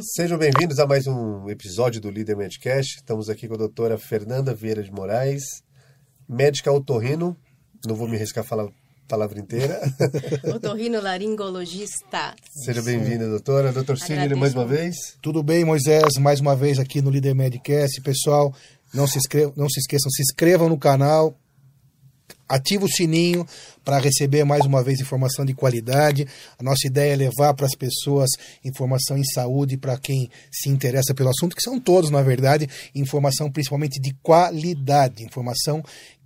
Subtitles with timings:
[0.00, 2.96] Sejam bem-vindos a mais um episódio do Líder Medcast.
[2.96, 5.44] Estamos aqui com a doutora Fernanda Vieira de Moraes,
[6.28, 7.36] médica otorrino.
[7.86, 8.70] Não vou me arriscar a falar a
[9.06, 9.80] palavra inteira.
[10.52, 12.34] Otorrino laringologista.
[12.50, 13.72] Seja bem-vinda, doutora.
[13.72, 14.96] Doutor Cílio, mais uma vez.
[15.22, 16.14] Tudo bem, Moisés?
[16.18, 18.00] Mais uma vez aqui no Líder Medcast.
[18.00, 18.52] Pessoal,
[18.92, 21.38] não se, inscrevam, não se esqueçam, se inscrevam no canal,
[22.48, 23.46] ativa o sininho
[23.84, 26.26] para receber mais uma vez informação de qualidade.
[26.58, 28.30] A nossa ideia é levar para as pessoas
[28.64, 33.50] informação em saúde para quem se interessa pelo assunto, que são todos, na verdade, informação
[33.50, 35.82] principalmente de qualidade, informação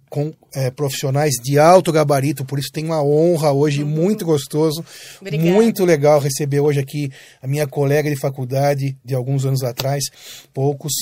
[0.08, 3.90] com é, profissionais de alto gabarito, por isso tem uma honra hoje, uhum.
[3.90, 4.82] muito gostoso,
[5.20, 5.50] Obrigada.
[5.50, 7.10] muito legal receber hoje aqui
[7.42, 10.04] a minha colega de faculdade de alguns anos atrás,
[10.54, 10.92] poucos,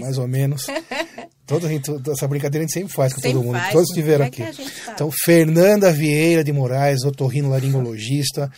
[0.00, 0.66] mais ou menos.
[1.48, 1.66] Toda,
[2.12, 3.58] essa brincadeira a gente sempre faz com sempre todo mundo.
[3.58, 4.44] Faz, Todos estiveram é aqui.
[4.92, 8.52] Então, Fernanda Vieira de Moraes, otorrino laringologista,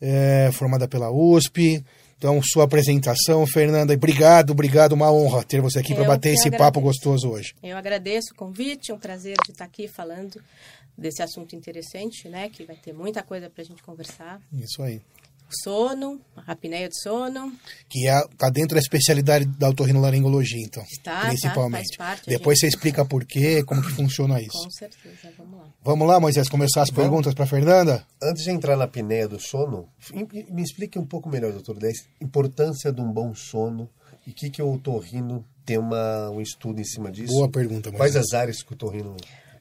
[0.00, 1.84] é, formada pela USP.
[2.18, 6.64] Então, sua apresentação, Fernanda, obrigado, obrigado, uma honra ter você aqui para bater esse agradeço.
[6.64, 7.54] papo gostoso hoje.
[7.62, 10.42] Eu agradeço o convite, é um prazer de estar aqui falando
[10.98, 12.48] desse assunto interessante, né?
[12.48, 14.40] Que vai ter muita coisa para a gente conversar.
[14.52, 15.00] Isso aí
[15.62, 17.52] sono, a apneia do sono.
[17.88, 20.82] Que está é, tá dentro da especialidade da otorrinolaringologia, então.
[20.84, 21.96] Está, tá, principalmente.
[21.96, 22.70] Tá, parte, Depois gente...
[22.70, 24.62] você explica por quê, como que funciona isso.
[24.62, 25.66] Com certeza, vamos lá.
[25.82, 27.02] Vamos lá, Moisés, começar as vamos.
[27.04, 28.06] perguntas para Fernanda?
[28.22, 31.88] Antes de entrar na apneia do sono, me explique um pouco melhor, doutor, da
[32.20, 33.88] importância de um bom sono
[34.26, 37.32] e o que, que o otorrino tem uma, um estudo em cima disso.
[37.32, 37.98] Boa pergunta, Moisés.
[37.98, 39.16] Quais as áreas que o otorrino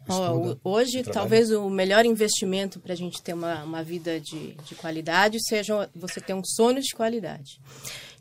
[0.08, 4.76] Oh, hoje, talvez o melhor investimento para a gente ter uma, uma vida de, de
[4.76, 7.59] qualidade seja você ter um sono de qualidade.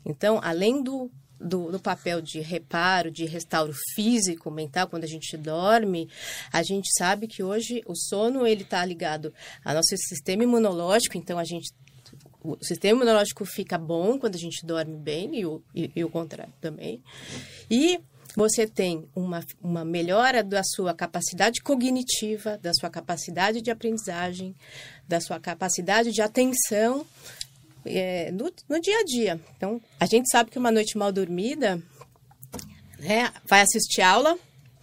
[0.05, 5.35] Então, além do, do, do, papel de reparo, de restauro físico, mental, quando a gente
[5.37, 6.09] dorme,
[6.51, 11.37] a gente sabe que hoje o sono ele está ligado ao nosso sistema imunológico, então
[11.37, 11.71] a gente
[12.43, 16.09] o sistema imunológico fica bom quando a gente dorme bem e o, e, e o
[16.09, 17.01] contrário também.
[17.71, 18.01] E
[18.35, 24.55] você tem uma, uma melhora da sua capacidade cognitiva, da sua capacidade de aprendizagem,
[25.07, 27.05] da sua capacidade de atenção
[27.85, 29.41] é, no, no dia a dia.
[29.55, 31.81] Então, a gente sabe que uma noite mal dormida,
[32.99, 34.37] né, vai assistir aula,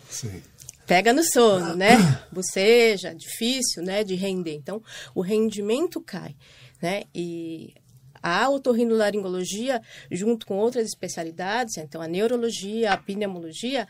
[0.09, 0.43] Sim.
[0.87, 1.97] pega no sono, né?
[2.31, 4.55] Boceja, difícil, né, de render.
[4.55, 4.83] Então,
[5.15, 6.37] o rendimento cai,
[6.81, 7.05] né?
[7.15, 7.75] E
[8.23, 13.87] a otorrinolaringologia, junto com outras especialidades, então a neurologia, a pneumologia,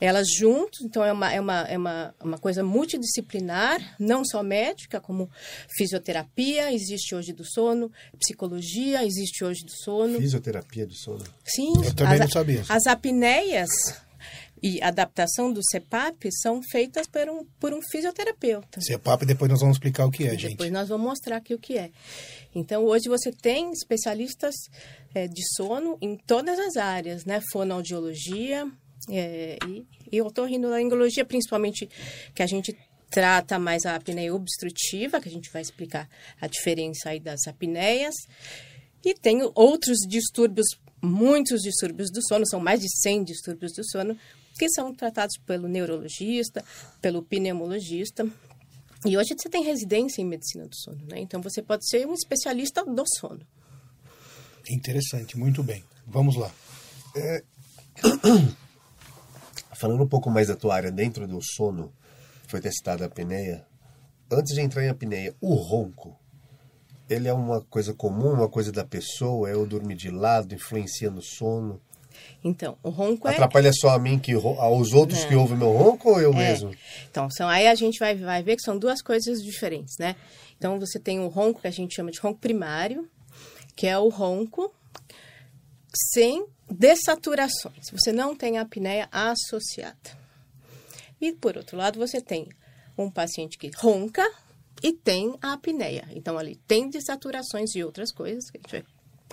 [0.00, 5.00] elas juntos, então é uma, é uma, é uma, uma coisa multidisciplinar, não só médica,
[5.00, 5.30] como
[5.76, 10.18] fisioterapia, existe hoje do sono, psicologia, existe hoje do sono.
[10.18, 11.24] Fisioterapia do sono?
[11.44, 11.72] Sim.
[11.84, 12.64] Eu também as, não sabia.
[12.68, 13.70] As apneias
[14.62, 18.80] e adaptação do CEPAP são feitas por um, por um fisioterapeuta.
[18.80, 20.52] CEPAP, depois nós vamos explicar o que é, gente.
[20.52, 21.90] Depois nós vamos mostrar aqui o que é.
[22.54, 24.54] Então, hoje você tem especialistas
[25.14, 27.40] é, de sono em todas as áreas, né?
[27.50, 28.70] Fonoaudiologia
[29.10, 31.88] é, e, e otorrinolaringologia, principalmente
[32.34, 32.76] que a gente
[33.10, 36.08] trata mais a apneia obstrutiva, que a gente vai explicar
[36.40, 38.14] a diferença aí das apneias.
[39.04, 40.66] E tem outros distúrbios,
[41.02, 44.16] muitos distúrbios do sono, são mais de 100 distúrbios do sono,
[44.58, 46.64] que são tratados pelo neurologista,
[47.00, 48.26] pelo pneumologista.
[49.04, 51.18] E hoje você tem residência em medicina do sono, né?
[51.18, 53.40] Então você pode ser um especialista do sono.
[54.70, 55.82] Interessante, muito bem.
[56.06, 56.50] Vamos lá.
[57.16, 57.42] É...
[59.74, 61.92] Falando um pouco mais da tua área dentro do sono,
[62.46, 63.66] foi testada a apneia.
[64.30, 66.16] Antes de entrar em apneia, o ronco,
[67.10, 69.50] ele é uma coisa comum, uma coisa da pessoa?
[69.50, 71.80] É o dormir de lado, influencia no sono?
[72.44, 73.32] Então, o ronco é...
[73.32, 75.28] Atrapalha só a mim, que aos outros Não.
[75.28, 76.36] que ouvem meu ronco ou eu é.
[76.36, 76.74] mesmo?
[77.10, 80.16] Então, são, aí a gente vai, vai ver que são duas coisas diferentes, né?
[80.56, 83.08] Então, você tem o ronco que a gente chama de ronco primário,
[83.74, 84.72] que é o ronco
[86.12, 87.90] sem dessaturações.
[87.90, 90.22] Você não tem apneia associada.
[91.20, 92.48] E, por outro lado, você tem
[92.96, 94.28] um paciente que ronca
[94.82, 96.08] e tem a apneia.
[96.10, 98.84] Então, ali tem dessaturações e outras coisas que a gente vai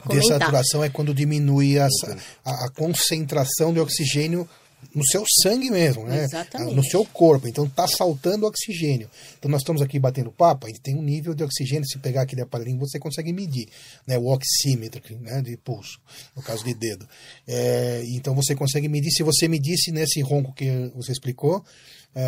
[0.02, 0.38] Comentar.
[0.40, 1.88] Dessaturação é quando diminui a,
[2.46, 4.48] a, a, concentração de oxigênio
[4.94, 6.24] no seu sangue mesmo, né?
[6.24, 6.74] Exatamente.
[6.74, 7.48] No seu corpo.
[7.48, 9.10] Então está saltando oxigênio.
[9.38, 12.22] Então nós estamos aqui batendo papo, a gente tem um nível de oxigênio, se pegar
[12.22, 13.68] aquele aparelhinho, você consegue medir,
[14.08, 14.18] né?
[14.18, 15.42] O oxímetro, né?
[15.42, 16.00] De pulso,
[16.36, 17.08] no caso de dedo.
[17.48, 21.64] É, então você consegue medir, se você medisse nesse ronco que você explicou,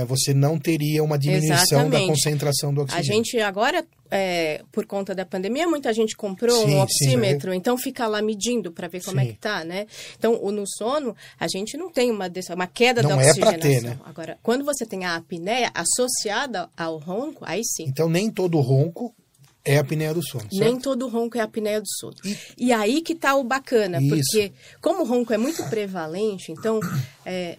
[0.08, 2.02] você não teria uma diminuição Exatamente.
[2.02, 3.12] da concentração do oxigênio.
[3.12, 7.58] A gente agora, é, por conta da pandemia, muita gente comprou sim, um oxímetro, sim,
[7.58, 9.28] então fica lá medindo para ver como sim.
[9.28, 9.88] é que tá, né?
[10.18, 13.60] Então, no sono, a gente não tem uma, uma queda não da é oxigenação.
[13.60, 14.00] Ter, né?
[14.06, 17.86] Agora, quando você tem a apneia associada ao ronco, aí sim.
[17.88, 19.14] Então, nem todo ronco
[19.64, 20.44] é a apneia do sono.
[20.44, 20.60] Certo?
[20.60, 22.16] Nem todo ronco é a apneia do sono.
[22.26, 24.10] E, e aí que tá o bacana, Isso.
[24.10, 26.80] porque como o ronco é muito prevalente, então
[27.26, 27.58] é,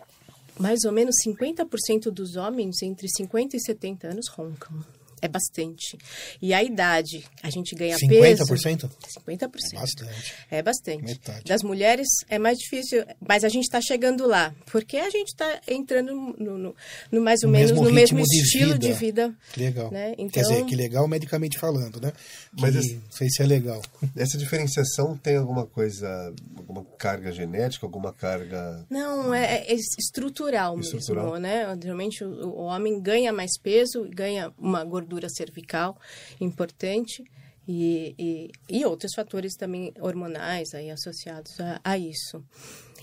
[0.62, 4.73] mais ou menos 50% dos homens entre 50 e 70 anos roncam.
[5.22, 5.96] É bastante.
[6.42, 8.08] E a idade, a gente ganha 50%?
[8.08, 8.44] peso...
[8.44, 8.90] 50%?
[9.28, 9.48] 50%.
[9.72, 10.34] É bastante.
[10.50, 11.04] É bastante.
[11.04, 11.44] Metade.
[11.44, 14.52] Das mulheres é mais difícil, mas a gente está chegando lá.
[14.66, 16.74] Porque a gente está entrando no, no,
[17.12, 18.94] no, mais ou no menos mesmo no mesmo estilo de vida.
[18.94, 19.36] de vida.
[19.56, 19.92] Legal.
[19.92, 20.12] Né?
[20.19, 22.12] Então, Quer dizer, então que legal medicamente falando, né?
[22.56, 23.80] Que mas esse, não sei se é legal.
[24.16, 28.84] Essa diferenciação tem alguma coisa, alguma carga genética, alguma carga...
[28.90, 31.78] Não, é, é estrutural, estrutural mesmo, né?
[31.80, 35.99] Geralmente o, o homem ganha mais peso, ganha uma gordura gordura cervical
[36.41, 37.23] importante
[37.69, 42.43] e, e, e outros fatores também hormonais aí associados a, a isso.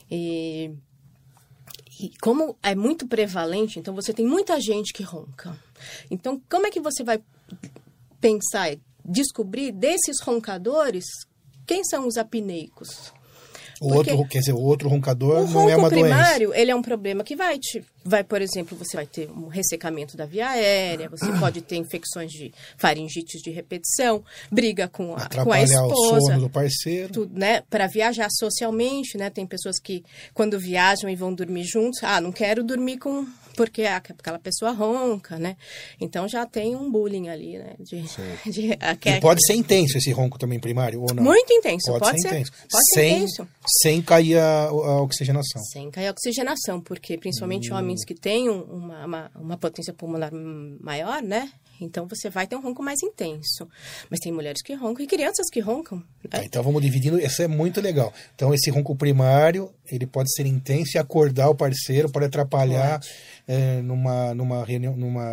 [0.10, 0.72] E,
[2.00, 5.58] e como é muito prevalente, então você tem muita gente que ronca.
[6.10, 7.22] Então, como é que você vai
[8.20, 8.76] pensar,
[9.06, 11.06] descobrir desses roncadores
[11.66, 13.14] quem são os apneicos?
[13.81, 16.06] O outro, quer dizer, o outro roncador não é uma doença.
[16.06, 19.30] O primário, ele é um problema que vai te, vai, por exemplo, você vai ter
[19.31, 25.16] um ressecamento da via aérea, você pode ter infecções de faringites de repetição, briga com
[25.16, 26.18] a, com a esposa.
[26.18, 27.14] o sono do parceiro.
[27.14, 27.62] Tudo, né?
[27.70, 29.30] Para viajar socialmente, né?
[29.30, 30.04] Tem pessoas que
[30.34, 33.25] quando viajam e vão dormir juntos, ah, não quero dormir com
[33.60, 35.58] porque aquela pessoa ronca, né?
[36.00, 37.76] Então já tem um bullying ali, né?
[37.78, 38.02] De,
[38.50, 41.22] de, e pode ser intenso esse ronco também primário ou não?
[41.22, 42.54] Muito intenso, pode, pode ser, intenso.
[42.54, 43.48] Pode sem, ser intenso.
[43.82, 45.62] Sem cair a, a, oxigenação.
[45.74, 47.76] Sem cair a oxigenação, porque principalmente hum.
[47.76, 51.52] homens que têm uma, uma, uma potência pulmonar maior, né?
[51.80, 53.68] Então você vai ter um ronco mais intenso.
[54.10, 55.98] Mas tem mulheres que roncam e crianças que roncam.
[55.98, 56.30] Né?
[56.30, 58.14] Tá, então vamos dividindo, isso é muito legal.
[58.36, 63.02] Então esse ronco primário, ele pode ser intenso e acordar o parceiro, pode atrapalhar
[63.48, 65.24] é, numa, numa reunião, numa,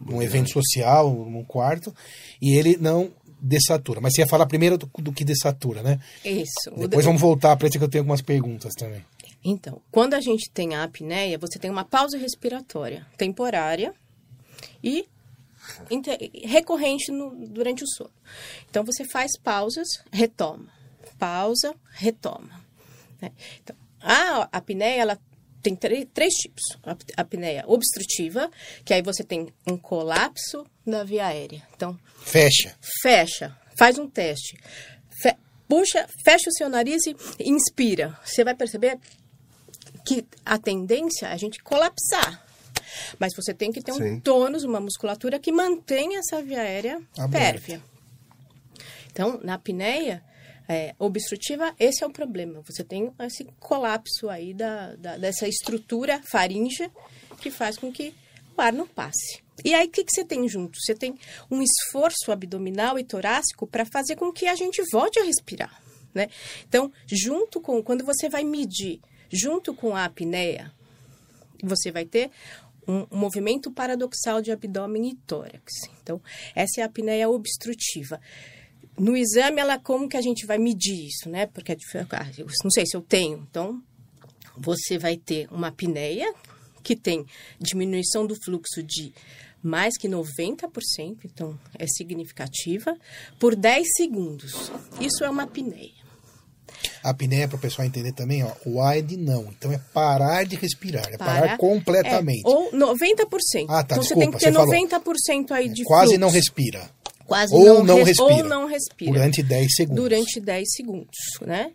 [0.00, 1.94] num evento social, num quarto,
[2.40, 3.10] e ele não
[3.40, 4.00] dessatura.
[4.00, 5.98] Mas você ia falar primeiro do, do que dessatura, né?
[6.24, 6.70] Isso.
[6.76, 9.02] Depois vamos voltar para isso que eu tenho algumas perguntas também.
[9.42, 13.94] Então, quando a gente tem a apneia, você tem uma pausa respiratória temporária
[14.84, 15.06] e
[16.44, 18.12] recorrente no, durante o sono.
[18.68, 20.68] Então, você faz pausas, retoma.
[21.18, 22.60] Pausa, retoma.
[23.20, 23.32] Né?
[23.62, 25.18] Então, a apneia, ela
[25.62, 26.62] tem três tipos.
[26.82, 28.50] A apneia obstrutiva,
[28.84, 31.62] que aí você tem um colapso da via aérea.
[31.74, 32.74] Então, fecha.
[33.02, 33.56] Fecha.
[33.76, 34.58] Faz um teste.
[35.22, 35.36] Fe,
[35.68, 37.16] puxa, fecha o seu nariz e
[37.48, 38.18] inspira.
[38.24, 38.98] Você vai perceber
[40.04, 42.46] que a tendência é a gente colapsar.
[43.18, 44.02] Mas você tem que ter Sim.
[44.02, 47.00] um tônus, uma musculatura que mantenha essa via aérea
[47.30, 47.82] pérvia.
[49.10, 50.22] Então, na apneia
[50.68, 52.62] é, obstrutiva, esse é o problema.
[52.66, 56.90] Você tem esse colapso aí da, da, dessa estrutura faríngea
[57.40, 58.14] que faz com que
[58.56, 59.42] o ar não passe.
[59.64, 60.78] E aí, o que, que você tem junto?
[60.80, 61.18] Você tem
[61.50, 65.82] um esforço abdominal e torácico para fazer com que a gente volte a respirar.
[66.14, 66.28] Né?
[66.68, 69.00] Então, junto com, quando você vai medir,
[69.30, 70.72] junto com a apneia,
[71.62, 72.30] você vai ter
[72.86, 75.72] um, movimento paradoxal de abdômen e tórax.
[76.02, 76.20] Então,
[76.54, 78.20] essa é a apneia obstrutiva.
[78.98, 81.46] No exame, ela como que a gente vai medir isso, né?
[81.46, 82.26] Porque ah,
[82.62, 83.46] não sei se eu tenho.
[83.50, 83.82] Então,
[84.56, 86.32] você vai ter uma apneia
[86.82, 87.24] que tem
[87.58, 89.12] diminuição do fluxo de
[89.62, 92.96] mais que 90%, então é significativa,
[93.38, 94.72] por 10 segundos.
[95.00, 95.99] Isso é uma apneia.
[97.02, 99.44] A apneia, para o pessoal entender também, ó, o AID não.
[99.50, 102.46] Então é parar de respirar, é parar, parar completamente.
[102.46, 103.66] É, ou 90%.
[103.68, 105.62] Ah, tá, então desculpa, você tem que ter 90% falou.
[105.62, 106.20] aí de é, Quase fluxo.
[106.20, 106.90] não respira.
[107.30, 108.34] Quase ou não, não res, respira.
[108.34, 109.12] Ou não respira.
[109.12, 110.02] Durante 10 segundos.
[110.02, 111.72] Durante 10 segundos, né?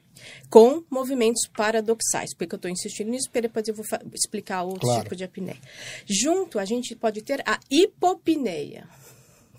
[0.49, 2.35] Com movimentos paradoxais.
[2.35, 5.03] Porque eu estou insistindo nisso, porque depois eu vou explicar outro claro.
[5.03, 5.57] tipo de apneia.
[6.05, 8.85] Junto, a gente pode ter a hipopneia,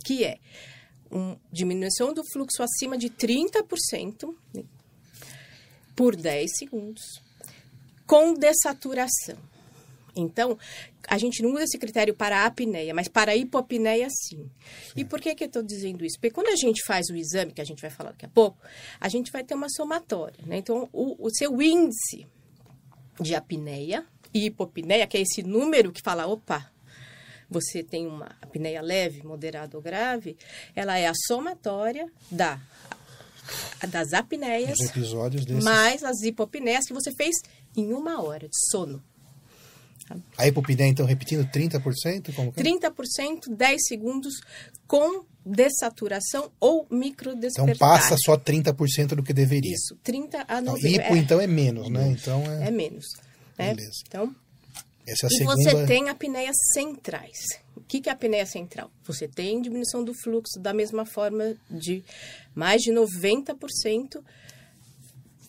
[0.05, 0.37] que é
[1.11, 4.35] uma diminuição do fluxo acima de 30%,
[5.97, 7.03] por 10 segundos,
[8.07, 9.39] com dessaturação.
[10.15, 10.59] Então,
[11.09, 14.51] a gente não usa esse critério para a apneia, mas para a hipopneia, sim.
[14.97, 16.17] E por que, que eu estou dizendo isso?
[16.19, 18.59] Porque quando a gente faz o exame, que a gente vai falar daqui a pouco,
[18.99, 20.39] a gente vai ter uma somatória.
[20.47, 20.59] Né?
[20.59, 22.27] Então, o, o seu índice
[23.21, 26.71] de apneia e hipopneia, que é esse número que fala, opa,
[27.49, 30.37] você tem uma apneia leve, moderada ou grave,
[30.75, 32.61] ela é a somatória da
[33.89, 34.79] das apneias,
[35.63, 37.37] mais as hipopneias que você fez
[37.77, 39.03] em uma hora de sono.
[40.39, 42.33] A hipopneia, então, repetindo, 30%?
[42.35, 42.63] Como que é?
[42.63, 44.35] 30%, 10 segundos
[44.87, 47.75] com dessaturação ou microdespertar.
[47.75, 49.73] Então passa só 30% do que deveria.
[49.73, 50.89] Isso, 30 a 90.
[50.89, 52.09] Então, hipo, é, então, é menos, né?
[52.09, 53.07] Então é, é menos.
[53.59, 53.75] Né?
[53.75, 54.03] Beleza.
[54.07, 54.35] Então,
[55.07, 55.63] Essa é a e segunda...
[55.63, 57.39] você tem apneias centrais.
[57.77, 58.91] O que, que é a apneia central?
[59.05, 62.05] Você tem diminuição do fluxo da mesma forma de
[62.55, 64.23] mais de 90%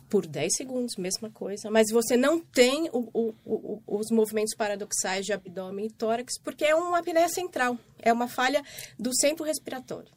[0.09, 1.69] por 10 segundos, mesma coisa.
[1.69, 6.65] Mas você não tem o, o, o, os movimentos paradoxais de abdômen e tórax, porque
[6.65, 7.77] é uma apneia central.
[7.99, 8.63] É uma falha
[8.97, 10.11] do centro respiratório.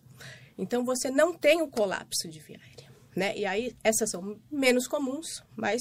[0.56, 2.90] Então, você não tem o colapso de via aérea.
[3.16, 3.36] Né?
[3.36, 5.80] E aí, essas são menos comuns, mas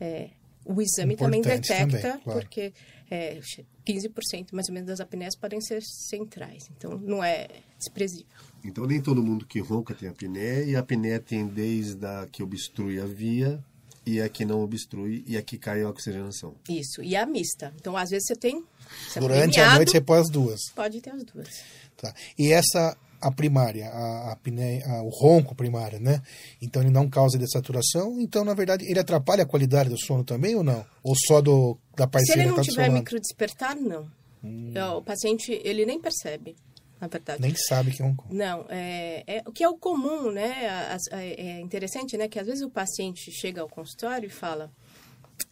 [0.00, 0.30] é,
[0.68, 2.40] o exame também detecta, também, claro.
[2.40, 2.74] porque
[3.10, 3.40] é,
[3.86, 6.68] 15% mais ou menos das apneias podem ser centrais.
[6.76, 7.48] Então, não é
[7.78, 8.26] desprezível.
[8.62, 12.42] Então, nem todo mundo que ronca tem apneia, e a apneia tem desde a que
[12.42, 13.64] obstrui a via
[14.04, 16.54] e a que não obstrui e a que cai a oxigenação.
[16.68, 17.72] Isso, e a mista.
[17.76, 18.62] Então, às vezes você tem...
[19.08, 20.60] Você Durante a noite você põe as duas.
[20.74, 21.62] Pode ter as duas.
[21.96, 22.14] Tá.
[22.38, 26.22] E essa a primária, a, a, o ronco primário, né?
[26.60, 30.54] Então ele não causa dessaturação, então na verdade ele atrapalha a qualidade do sono também
[30.54, 30.84] ou não?
[31.02, 34.10] Ou só do da parceira Se ele não tá tiver microdespertar, não.
[34.42, 34.72] Hum.
[34.96, 36.54] O paciente ele nem percebe
[37.00, 37.40] na verdade.
[37.40, 40.68] Nem sabe que é um Não, é, é, o que é o comum, né?
[41.12, 42.28] É interessante, né?
[42.28, 44.70] Que às vezes o paciente chega ao consultório e fala: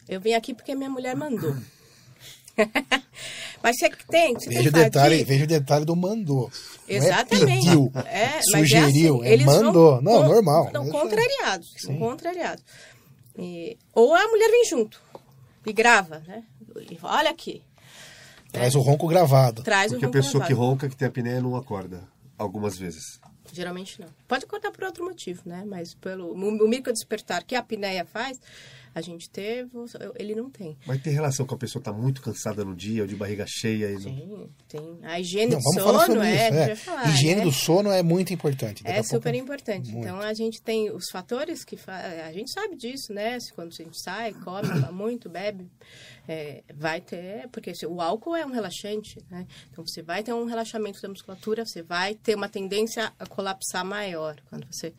[0.08, 1.54] Eu vim aqui porque minha mulher mandou.
[3.63, 6.51] mas você tem, você veja, tem o detalhe, veja o detalhe do mandou.
[6.89, 7.45] Exatamente.
[7.45, 10.03] Não é pediu, é, sugeriu, é, assim, é mandou.
[10.03, 10.67] Não, com, normal.
[10.67, 11.75] Estão contrariados.
[11.77, 12.65] Estão contrariados.
[13.39, 15.01] E, ou a mulher vem junto
[15.65, 16.43] e grava, né?
[16.77, 17.63] E olha aqui.
[18.53, 19.63] Traz o ronco gravado.
[19.63, 20.55] Traz Porque o ronco a pessoa gravado.
[20.55, 22.03] que ronca, que tem apneia, não acorda.
[22.39, 23.21] Algumas vezes.
[23.53, 24.09] Geralmente não.
[24.27, 25.65] Pode acordar por outro motivo, né?
[25.67, 28.41] Mas pelo o micro despertar que a apneia faz,
[28.97, 29.71] a gente teve,
[30.19, 30.75] ele não tem.
[30.87, 33.45] Mas tem relação com a pessoa estar tá muito cansada no dia, ou de barriga
[33.47, 33.93] cheia?
[33.93, 34.49] E Sim, não...
[34.67, 34.99] tem.
[35.03, 36.75] A higiene não, do sono é, é.
[36.76, 38.83] Falar, higiene é, do sono é muito importante.
[38.87, 39.93] É super importante.
[39.93, 40.03] Muito.
[40.03, 41.95] Então a gente tem os fatores que fa...
[42.26, 43.37] a gente sabe disso, né?
[43.55, 45.71] Quando a gente sai, come muito, bebe,
[46.26, 49.47] é, vai ter, porque o álcool é um relaxante, né?
[49.71, 53.85] Então você vai ter um relaxamento da musculatura, você vai ter uma tendência a colapsar
[53.85, 54.95] maior quando você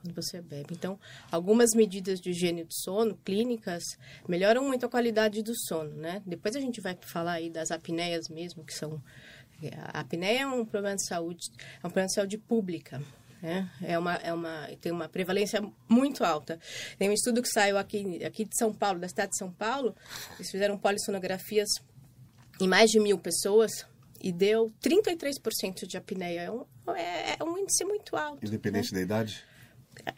[0.00, 0.74] quando você bebe.
[0.74, 0.98] Então,
[1.30, 3.84] algumas medidas de higiene do sono clínicas
[4.28, 6.22] melhoram muito a qualidade do sono, né?
[6.26, 9.02] Depois a gente vai falar aí das apneias mesmo, que são
[9.92, 13.02] a apneia é um problema de saúde, é um problema de saúde pública.
[13.42, 13.70] Né?
[13.82, 16.58] É uma, é uma, tem uma prevalência muito alta.
[16.98, 19.94] Tem um estudo que saiu aqui, aqui de São Paulo, da cidade de São Paulo,
[20.36, 21.68] eles fizeram polissonografias
[22.60, 23.86] em mais de mil pessoas
[24.20, 26.40] e deu 33% de apneia.
[26.42, 26.64] É um,
[26.94, 28.44] é, é um índice muito alto.
[28.44, 28.98] Independente né?
[28.98, 29.44] da idade?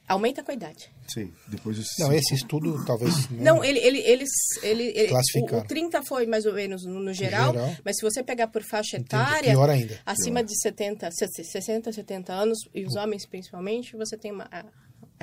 [0.06, 0.90] Aumenta com a idade.
[1.09, 3.30] Sim, depois de Não, esse estudo talvez.
[3.30, 4.30] Não, ele, ele, eles.
[4.62, 8.02] Ele, ele, o, o 30 foi mais ou menos no, no geral, geral, mas se
[8.02, 9.50] você pegar por faixa etária.
[9.50, 9.99] Pior ainda.
[10.06, 10.47] Acima pior.
[10.47, 14.49] de 70, 60, 70 anos, e os homens principalmente, você tem uma.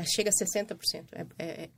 [0.03, 1.05] chega a 60%.
[1.13, 1.69] É, é, é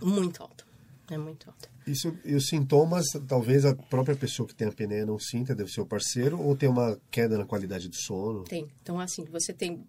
[0.00, 0.66] muito alto.
[1.10, 1.68] É muito alto.
[1.86, 5.70] Isso, e os sintomas, talvez a própria pessoa que tem a apneia não sinta, deve
[5.70, 8.44] ser o parceiro, ou tem uma queda na qualidade do sono?
[8.44, 8.68] Tem.
[8.80, 9.84] Então, assim, você tem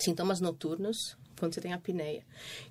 [0.00, 2.24] sintomas noturnos, quando você tem apneia,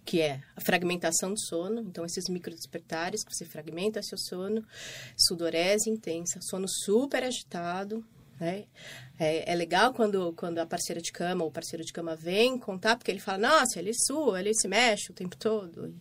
[0.04, 4.66] que é a fragmentação do sono, então esses microdespertares que você fragmenta seu sono,
[5.18, 8.04] sudorese intensa, sono super agitado,
[8.40, 8.66] né?
[9.18, 12.60] É, é, legal quando, quando a parceira de cama ou o parceiro de cama vem
[12.60, 15.94] contar, porque ele fala, nossa, ele sua, ele se mexe o tempo todo.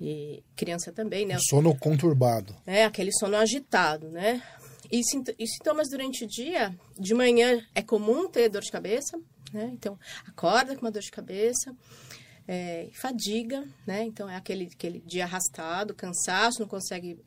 [0.00, 1.36] E, e criança também, né?
[1.36, 2.54] O sono conturbado.
[2.64, 4.42] É, aquele sono agitado, né?
[4.90, 5.00] E,
[5.38, 9.18] e sintomas durante o dia, de manhã é comum ter dor de cabeça,
[9.52, 9.70] né?
[9.72, 11.74] Então, acorda com uma dor de cabeça,
[12.48, 14.04] é, fadiga, né?
[14.04, 17.18] Então, é aquele, aquele dia arrastado, cansaço, não consegue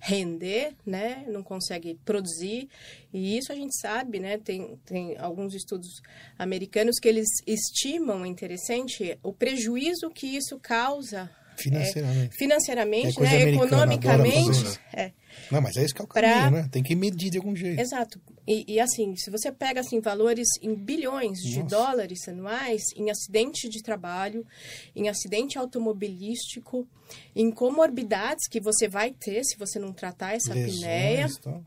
[0.00, 1.24] render, né?
[1.28, 2.68] Não consegue produzir.
[3.12, 4.36] E isso a gente sabe, né?
[4.36, 6.02] Tem, tem alguns estudos
[6.38, 12.34] americanos que eles estimam, é interessante, o prejuízo que isso causa Financeiramente.
[12.34, 13.50] É, financeiramente, é né?
[13.52, 14.80] Economicamente.
[14.92, 15.12] É.
[15.50, 16.50] Não, mas é isso que é o caminho, pra...
[16.50, 16.68] né?
[16.70, 17.80] Tem que medir de algum jeito.
[17.80, 18.20] Exato.
[18.46, 21.48] E, e assim, se você pega assim, valores em bilhões Nossa.
[21.48, 24.46] de dólares anuais em acidente de trabalho,
[24.94, 26.86] em acidente automobilístico,
[27.34, 31.28] em comorbidades que você vai ter se você não tratar essa Lesões, apneia.
[31.42, 31.60] Tá?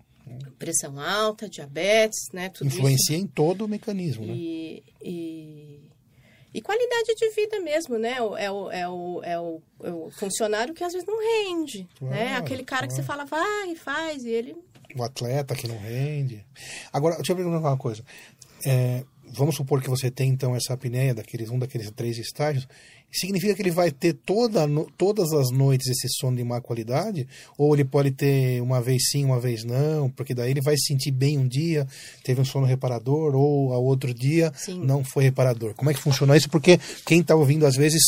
[0.60, 2.50] Pressão alta, diabetes, né?
[2.50, 3.25] Tudo Influencia isso.
[3.25, 4.34] em todo o mecanismo, né?
[4.36, 4.84] E,
[6.53, 8.15] e qualidade de vida mesmo, né?
[8.17, 9.21] É o, é o, é o,
[9.83, 12.35] é o, funcionário que às vezes não rende, claro, né?
[12.35, 12.87] Aquele cara claro.
[12.87, 14.57] que você fala, vai, faz, e ele...
[14.95, 16.43] O atleta que não rende.
[16.91, 18.03] Agora, deixa eu perguntar uma coisa.
[18.65, 22.67] É, vamos supor que você tem, então, essa apneia, daqueles, um daqueles três estágios,
[23.12, 24.67] significa que ele vai ter toda,
[24.98, 27.27] todas as noites esse sono de má qualidade?
[27.57, 30.09] Ou ele pode ter uma vez sim, uma vez não?
[30.09, 31.88] Porque daí ele vai se sentir bem um dia,
[32.24, 34.79] teve um sono reparador, ou ao outro dia sim.
[34.83, 35.74] não foi reparador.
[35.74, 36.50] Como é que funciona isso?
[36.50, 38.01] Porque quem está ouvindo às vezes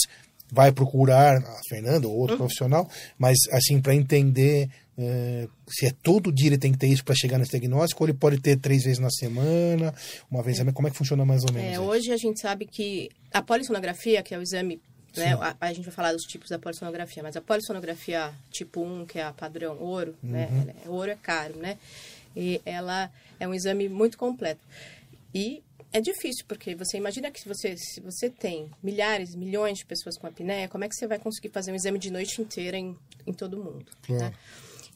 [0.52, 2.40] vai procurar a Fernanda ou outro uhum.
[2.40, 4.70] profissional, mas assim, para entender
[5.04, 8.10] É, se é todo dia ele tem que ter isso para chegar nesse diagnóstico, ou
[8.10, 9.94] ele pode ter três vezes na semana,
[10.30, 10.72] uma vez é.
[10.72, 11.74] Como é que funciona mais ou menos?
[11.74, 14.80] É, hoje a gente sabe que a polissonografia, que é o exame
[15.16, 15.34] né?
[15.34, 19.20] A, a, gente vai falar dos tipos da polissonografia, mas a polissonografia tipo 1, que
[19.20, 20.48] é a padrão ouro, né?
[20.50, 20.64] uhum.
[20.64, 20.74] né?
[20.88, 21.78] ouro é caro, né?
[22.34, 24.62] E ela é um exame muito completo.
[25.34, 29.86] E é difícil, porque você imagina que se você, se você tem milhares, milhões de
[29.86, 32.78] pessoas com apneia, como é que você vai conseguir fazer um exame de noite inteira
[32.78, 32.96] em,
[33.28, 33.86] em todo mundo?
[34.04, 34.24] Claro.
[34.24, 34.34] Né?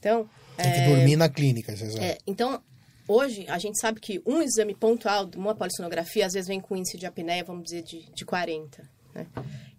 [0.06, 2.62] Então, tem que é, dormir na clínica, esse É, então,
[3.08, 6.96] hoje, a gente sabe que um exame pontual, uma polissonografia, às vezes vem com índice
[6.96, 8.88] de apneia, vamos dizer, de, de 40.
[9.16, 9.26] Né?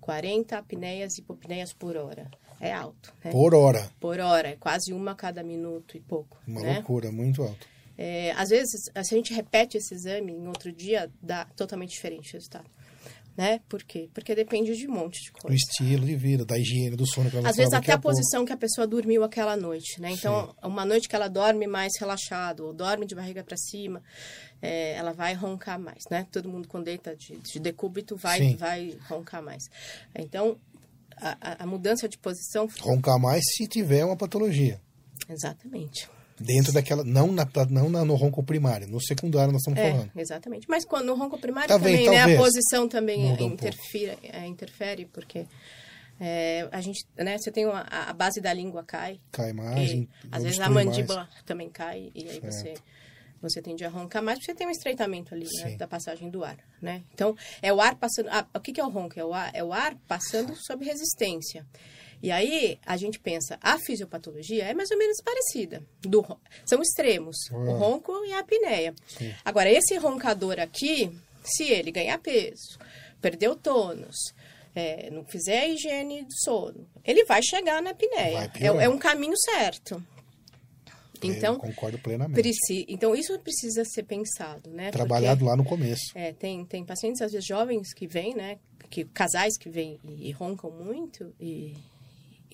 [0.00, 2.28] 40 apneias e hipopneias por hora.
[2.61, 3.14] É alto.
[3.25, 3.30] Né?
[3.30, 3.88] Por hora.
[4.00, 6.38] Por hora, é quase uma a cada minuto e pouco.
[6.45, 6.75] Uma né?
[6.75, 7.68] loucura, muito alto.
[7.97, 12.30] É, às vezes, se a gente repete esse exame em outro dia, dá totalmente diferente
[12.30, 12.68] o resultado.
[13.37, 13.61] Né?
[13.69, 14.09] Por quê?
[14.14, 15.49] Porque depende de um monte de coisa.
[15.49, 17.99] Do estilo de vida, da higiene, do sono que ela Às vezes até a, a
[17.99, 20.11] posição que a pessoa dormiu aquela noite, né?
[20.11, 20.69] Então, Sim.
[20.69, 24.02] uma noite que ela dorme mais relaxado, ou dorme de barriga para cima,
[24.62, 26.26] é, ela vai roncar mais, né?
[26.33, 29.64] Todo mundo quando deita de, de decúbito vai, vai roncar mais.
[30.14, 30.59] Então,
[31.19, 32.66] a, a mudança de posição...
[32.81, 34.81] Roncar mais se tiver uma patologia.
[35.28, 36.09] Exatamente.
[36.38, 37.02] Dentro daquela.
[37.02, 40.11] Não, na, não na, no ronco primário, no secundário nós estamos é, falando.
[40.14, 40.69] Exatamente.
[40.69, 45.07] Mas quando no ronco primário tá também, né, a posição também interfere, um é, interfere,
[45.07, 45.47] porque
[46.21, 49.19] é, a gente, né, você tem uma, a base da língua cai.
[49.33, 49.90] Cai mais.
[49.90, 51.43] E, às vezes a mandíbula mais.
[51.45, 52.75] também cai, e aí você
[53.40, 56.45] você tende a roncar mais, porque você tem um estreitamento ali, né, da passagem do
[56.45, 57.02] ar, né?
[57.12, 58.28] Então, é o ar passando...
[58.31, 59.19] Ah, o que, que é o ronco?
[59.19, 61.64] É o ar, é o ar passando sob resistência.
[62.23, 65.82] E aí a gente pensa, a fisiopatologia é mais ou menos parecida.
[66.00, 66.25] Do,
[66.64, 67.78] são extremos, o ah.
[67.78, 68.94] ronco e a apneia.
[69.06, 69.32] Sim.
[69.44, 71.11] Agora, esse roncador aqui,
[71.44, 72.78] se ele ganhar peso,
[73.20, 74.16] perder o tônus,
[74.75, 78.50] é, não fizer a higiene do sono, ele vai chegar na apneia.
[78.61, 80.02] É, é, um caminho certo.
[81.23, 82.40] Então, Eu concordo plenamente.
[82.40, 84.90] Preci, então, isso precisa ser pensado, né?
[84.90, 86.12] Trabalhado Porque, lá no começo.
[86.14, 88.58] É, tem, tem pacientes, às vezes, jovens que vêm, né?
[88.90, 91.74] Que, casais que vêm e, e roncam muito e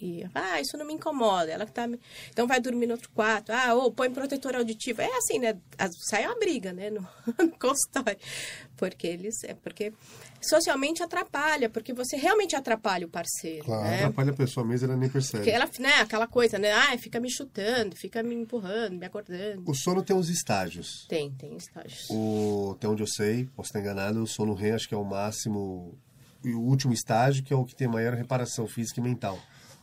[0.03, 1.53] e, ah, isso não me incomoda.
[1.53, 1.89] Ela tá.
[2.29, 3.53] Então vai dormir no outro quarto.
[3.53, 5.01] Ah, ou põe protetor auditivo.
[5.01, 5.57] É assim, né?
[6.11, 6.91] Sai uma briga, né?
[6.91, 7.07] No,
[7.39, 8.19] no consultório.
[8.77, 9.45] Porque eles.
[9.45, 9.93] É porque
[10.41, 13.65] socialmente atrapalha, porque você realmente atrapalha o parceiro.
[13.65, 13.99] Claro, né?
[13.99, 15.45] atrapalha a pessoa mesmo, ela nem percebe.
[15.45, 16.73] Porque ela, né, aquela coisa, né?
[16.73, 19.63] Ah, fica me chutando, fica me empurrando, me acordando.
[19.71, 21.07] O sono tem uns estágios.
[21.09, 22.09] Tem, tem estágios.
[22.11, 25.05] O, até onde eu sei, posso estar enganado, o sono REM acho que é o
[25.05, 25.97] máximo.
[26.45, 29.39] E o último estágio, que é o que tem maior reparação física e mental.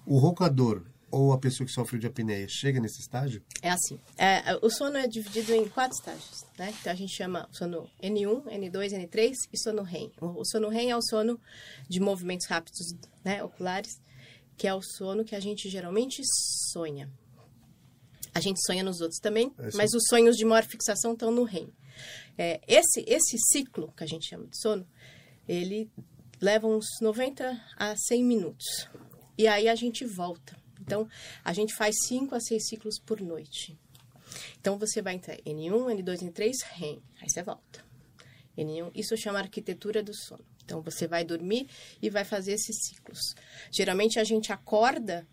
[0.10, 3.44] O roncador ou a pessoa que sofre de apneia chega nesse estágio?
[3.62, 4.00] É assim.
[4.18, 6.74] É, o sono é dividido em quatro estágios, né?
[6.80, 10.12] Então a gente chama sono N1, N2, N3 e sono REM.
[10.20, 11.40] O sono REM é o sono
[11.88, 12.92] de movimentos rápidos,
[13.24, 14.02] né, oculares,
[14.58, 16.24] que é o sono que a gente geralmente
[16.74, 17.08] sonha.
[18.34, 21.44] A gente sonha nos outros também, é mas os sonhos de maior fixação estão no
[21.44, 21.72] REM.
[22.36, 24.88] É, esse, esse ciclo que a gente chama de sono,
[25.48, 25.88] ele
[26.42, 28.90] leva uns 90 a 100 minutos.
[29.40, 30.54] E aí a gente volta.
[30.82, 31.08] Então,
[31.46, 33.80] a gente faz 5 a 6 ciclos por noite.
[34.60, 37.02] Então, você vai entrar N1, N2, N3, REM.
[37.22, 37.86] Aí você volta.
[38.58, 40.44] N1, isso chama arquitetura do sono.
[40.66, 41.70] Então, você vai dormir
[42.02, 43.34] e vai fazer esses ciclos.
[43.72, 45.26] Geralmente, a gente acorda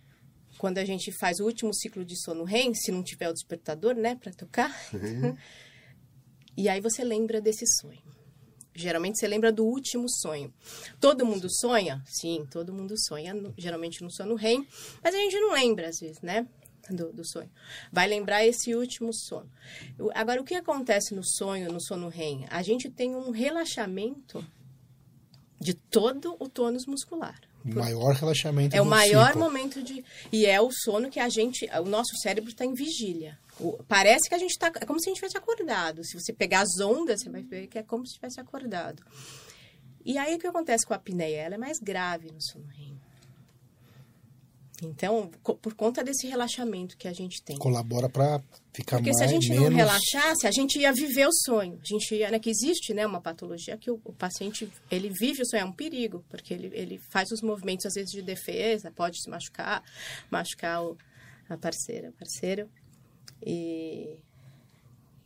[0.57, 3.97] quando a gente faz o último ciclo de sono REM, se não tiver o despertador,
[3.97, 4.71] né, para tocar.
[4.95, 5.37] Uhum.
[6.57, 8.16] e aí você lembra desse sonho.
[8.77, 10.53] Geralmente você lembra do último sonho.
[11.01, 12.03] Todo mundo sonha?
[12.07, 14.67] Sim, todo mundo sonha, geralmente no sono REM,
[15.03, 16.47] mas a gente não lembra às vezes, né?
[16.91, 17.51] Do, do, sonho.
[17.91, 19.51] Vai lembrar esse último sono.
[20.15, 22.47] Agora, o que acontece no sonho, no sono REM?
[22.49, 24.47] A gente tem um relaxamento
[25.61, 27.41] de todo o tônus muscular.
[27.65, 29.43] O maior relaxamento É o maior ciclo.
[29.43, 30.05] momento de.
[30.31, 31.69] E é o sono que a gente.
[31.81, 33.37] O nosso cérebro está em vigília.
[33.59, 34.69] O, parece que a gente está.
[34.81, 36.05] É como se a gente tivesse acordado.
[36.05, 39.03] Se você pegar as ondas, você vai ver que é como se tivesse acordado.
[40.05, 41.41] E aí o que acontece com a apneia?
[41.41, 42.97] Ela é mais grave no sono REM.
[44.83, 47.57] Então, por conta desse relaxamento que a gente tem.
[47.57, 48.43] Colabora para
[48.73, 49.71] ficar Porque mais, se a gente menos...
[49.71, 51.81] não relaxasse, a gente ia viver o sonho.
[51.83, 55.43] A gente ia, né, que existe, né, uma patologia que o, o, paciente, ele vive
[55.43, 58.91] o sonho, é um perigo, porque ele, ele faz os movimentos, às vezes, de defesa,
[58.91, 59.83] pode se machucar,
[60.31, 60.97] machucar o,
[61.49, 62.69] a parceira, parceiro.
[63.45, 64.19] E,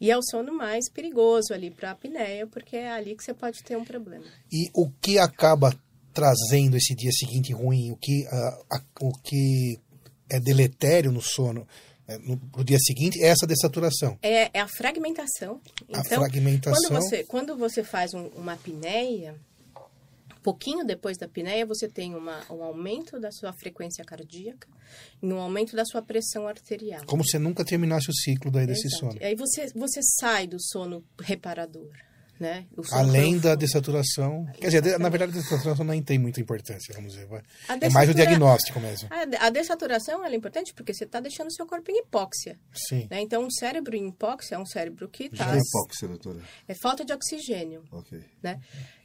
[0.01, 3.35] e é o sono mais perigoso ali para a apneia, porque é ali que você
[3.35, 4.25] pode ter um problema.
[4.53, 5.75] E o que acaba
[6.13, 9.79] trazendo esse dia seguinte ruim, o que, a, o que
[10.29, 11.67] é deletério no sono
[12.11, 14.19] né, no, no, dia seguinte é essa dessaturação.
[14.21, 15.61] É, é a fragmentação.
[15.89, 16.89] Então, a fragmentação.
[16.89, 19.37] Quando você, quando você faz um, uma apneia,
[20.43, 24.69] pouquinho depois da apneia, você tem uma, um aumento da sua frequência cardíaca
[25.23, 27.05] e um aumento da sua pressão arterial.
[27.07, 29.13] Como se nunca terminasse o ciclo daí desse Exato.
[29.13, 29.19] sono.
[29.23, 31.91] Aí você, você sai do sono reparador.
[32.39, 32.65] Né?
[32.75, 33.57] O sono Além da profundo.
[33.59, 34.47] dessaturação.
[34.59, 37.29] Quer dizer, na verdade, a dessaturação nem tem muita importância, vamos dizer.
[37.83, 39.11] É mais o diagnóstico mesmo.
[39.11, 42.59] A, a dessaturação ela é importante porque você está deixando o seu corpo em hipóxia.
[42.73, 43.07] Sim.
[43.11, 43.21] Né?
[43.21, 45.55] Então, um cérebro em hipóxia é um cérebro que Já está...
[45.55, 46.41] é hipóxia, doutora.
[46.67, 47.85] É falta de oxigênio.
[47.93, 48.19] Ok.
[48.43, 48.59] né?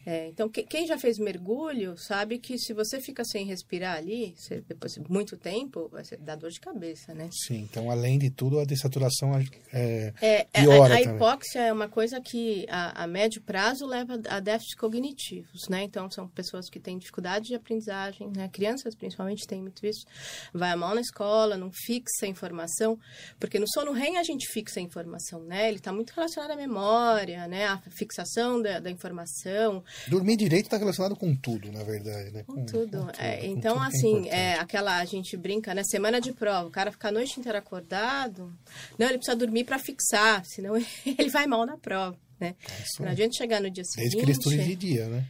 [0.06, 4.36] É, então, que- quem já fez mergulho sabe que se você fica sem respirar ali,
[4.38, 7.30] você- depois de muito tempo, vai ser, dá dor de cabeça, né?
[7.32, 11.16] Sim, então além de tudo, a dessaturação é, É, é, piora a, a também.
[11.16, 15.84] hipóxia é uma coisa que a, a médio prazo leva a déficits cognitivos, né?
[15.84, 18.48] Então, são pessoas que têm dificuldade de aprendizagem, né?
[18.50, 20.06] Crianças, principalmente, têm muito isso.
[20.54, 23.00] Vai mal na escola, não fixa a informação,
[23.40, 25.68] porque no sono REM a gente fixa a informação, né?
[25.68, 27.66] Ele está muito relacionado à memória, né?
[27.66, 32.44] A fixação da, da informação, Dormir direito está relacionado com tudo, na verdade, né?
[32.44, 33.10] Com tudo.
[33.18, 34.36] É, com então, tudo é assim, importante.
[34.36, 35.84] é, aquela, a gente brinca, né?
[35.84, 38.54] Semana de prova, o cara fica a noite inteira acordado.
[38.98, 42.56] Não, ele precisa dormir para fixar, senão ele vai mal na prova, né?
[42.84, 44.16] Isso Não adianta chegar no dia Desde seguinte...
[44.18, 45.26] que ele estude de dia, né?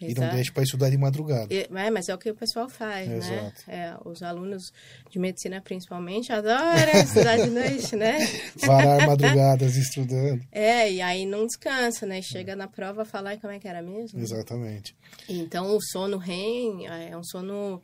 [0.00, 0.34] E não Exato.
[0.34, 1.54] deixe para estudar de madrugada.
[1.54, 3.16] É, é, mas é o que o pessoal faz, né?
[3.16, 3.62] Exato.
[3.66, 4.72] É, os alunos
[5.10, 8.18] de medicina, principalmente, adoram estudar de noite, né?
[8.66, 10.42] Varar madrugadas estudando.
[10.52, 12.20] É, e aí não descansa, né?
[12.20, 14.20] Chega na prova falar como é que era mesmo?
[14.20, 14.94] Exatamente.
[15.28, 17.82] Então, o sono REM é um sono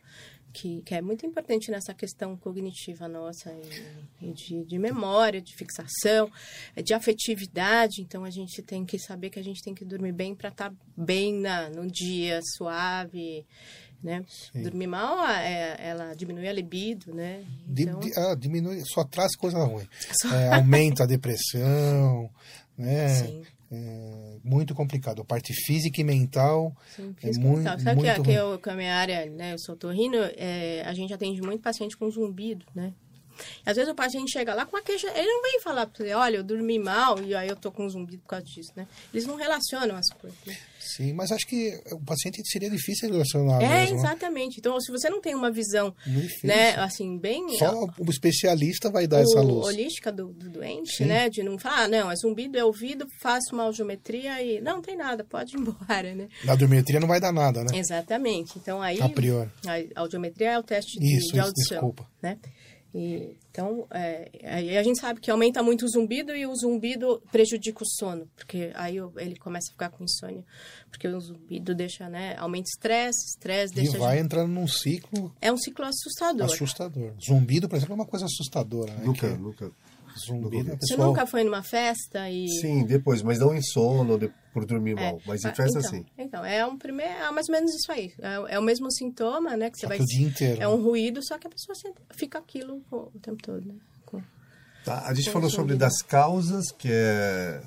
[0.53, 3.51] que, que é muito importante nessa questão cognitiva nossa,
[4.21, 6.31] e, e de, de memória, de fixação,
[6.83, 8.01] de afetividade.
[8.01, 10.71] Então, a gente tem que saber que a gente tem que dormir bem para estar
[10.95, 13.45] bem na, no dia, suave,
[14.03, 14.23] né?
[14.63, 17.43] Dormir mal, é, ela diminui a libido, né?
[17.67, 19.87] Então, di- ah, diminui, só traz coisa ruim.
[20.21, 22.29] Só- É, aumenta a depressão,
[22.77, 23.07] né?
[23.09, 23.43] Sim.
[23.73, 25.21] É muito complicado.
[25.21, 27.79] A parte física e mental Sim, é muito, mental.
[27.79, 30.93] Sabe que, muito que eu, que a minha área, né, eu sou torrino, é, a
[30.93, 32.93] gente atende muito paciente com zumbido, né?
[33.65, 36.13] Às vezes o paciente chega lá com uma queixa, ele não vem falar pra você,
[36.13, 38.87] olha, eu dormi mal e aí eu tô com zumbido por causa disso, né?
[39.13, 40.57] Eles não relacionam as coisas, né?
[40.79, 43.95] Sim, mas acho que o paciente seria difícil relacionar é, mesmo.
[43.95, 44.01] né?
[44.01, 44.57] exatamente.
[44.59, 46.49] Então, se você não tem uma visão, Muito difícil.
[46.49, 47.57] né, assim, bem...
[47.57, 49.67] Só o especialista vai dar essa o- luz.
[49.67, 51.05] holística do, do doente, Sim.
[51.05, 51.29] né?
[51.29, 54.59] De não falar, ah, não, é zumbido, é ouvido, faço uma audiometria e...
[54.59, 56.27] Não, tem nada, pode ir embora, né?
[56.43, 57.77] Na dormetria não vai dar nada, né?
[57.77, 58.59] Exatamente.
[58.59, 59.49] Então aí A priori.
[59.95, 62.07] a audiometria é o teste de, Isso, de isso, audição, desculpa.
[62.21, 62.37] né?
[62.95, 67.19] E, então, é, aí a gente sabe que aumenta muito o zumbido e o zumbido
[67.31, 70.43] prejudica o sono, porque aí ele começa a ficar com insônia,
[70.91, 74.67] porque o zumbido deixa, né, aumenta estresse, estresse E deixa a vai gente- entrando num
[74.67, 76.45] ciclo é um ciclo assustador.
[76.45, 77.13] assustador.
[77.19, 79.01] Zumbido, por exemplo, é uma coisa assustadora, né?
[79.05, 79.71] Nunca, Que nunca.
[80.17, 84.31] Zumbido, a Você nunca foi numa festa e Sim, depois, mas não em sono, de-
[84.53, 85.21] por dormir É, mal.
[85.25, 86.05] Mas em ah, festa, então, sim.
[86.17, 88.13] Então, é um primeiro, é mais ou menos isso aí.
[88.19, 89.69] É, é o mesmo sintoma, né?
[89.71, 89.97] Que você Só vai.
[89.97, 90.83] que o dia inteiro, É um né?
[90.83, 91.75] ruído, só que a pessoa
[92.11, 93.75] fica aquilo o o tempo todo, né?
[94.05, 94.21] Com-
[94.85, 97.61] Tá, a gente Com falou sobre das causas, que é...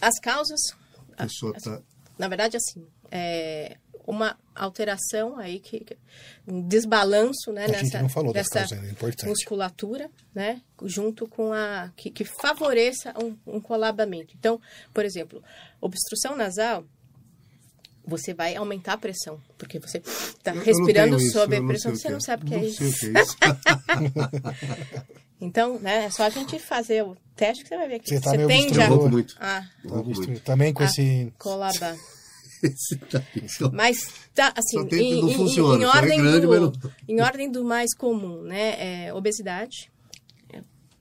[0.00, 0.60] As causas,
[1.16, 1.80] A pessoa tá...
[2.18, 3.76] na verdade, assim, é
[4.10, 5.98] uma alteração aí que, que-
[6.46, 7.64] um desbalanço, né?
[7.64, 9.28] A gente nessa, não falou das dessa causas, é importante.
[9.28, 10.62] musculatura, né?
[10.82, 14.34] Junto com a que, que favoreça um, um colabamento.
[14.38, 14.58] Então,
[14.94, 15.42] por exemplo,
[15.80, 16.84] obstrução nasal
[18.06, 22.20] você vai aumentar a pressão, porque você está respirando sob a pressão, você não é.
[22.20, 22.78] sabe o que é Não isso.
[22.78, 22.84] que
[23.18, 23.36] é isso.
[25.40, 28.20] Então, né, é só a gente fazer o teste que você vai ver que Você
[28.20, 29.36] tá você meio tende Eu a, muito.
[29.38, 30.40] a Tá visto?
[30.40, 31.32] Também com esse...
[31.38, 31.94] colabar.
[32.62, 33.70] Esse daí, então.
[33.72, 36.48] Mas tá assim, Só tem- em, não em- funciona, em só é ordem grande, do,
[36.48, 36.72] mas não-
[37.08, 39.06] em ordem do mais comum, né?
[39.06, 39.90] É obesidade,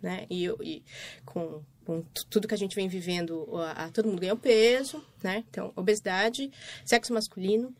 [0.02, 0.26] né?
[0.30, 0.84] E, e
[1.26, 5.04] com, com tu- tudo que a gente vem vivendo, a, a- todo mundo ganhou peso,
[5.24, 5.44] né?
[5.50, 6.52] Então, obesidade,
[6.86, 7.74] sexo masculino,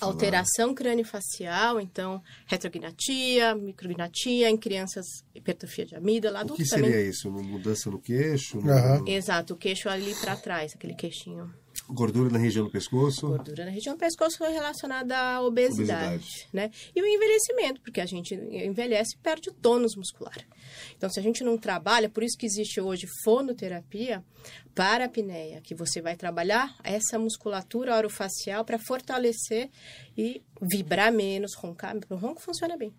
[0.00, 5.04] alteração crâniofacial, então retrognatia, micrognatia em crianças,
[5.34, 7.08] hipertrofia de amígdala, O adultos que seria também.
[7.08, 7.28] isso?
[7.28, 8.58] Uma mudança no queixo?
[8.60, 9.04] no- Aham.
[9.08, 11.52] Exato, o queixo ali para trás, aquele queixinho.
[11.88, 13.26] Gordura na região do pescoço?
[13.28, 16.48] Gordura na região do pescoço foi relacionada à obesidade, Obesidade.
[16.52, 16.70] né?
[16.94, 20.36] E o envelhecimento, porque a gente envelhece e perde o tônus muscular.
[20.96, 24.24] Então, se a gente não trabalha, por isso que existe hoje fonoterapia
[24.74, 29.68] para a apneia, que você vai trabalhar essa musculatura orofacial para fortalecer
[30.16, 31.96] e vibrar menos, roncar.
[32.08, 32.92] O ronco funciona bem.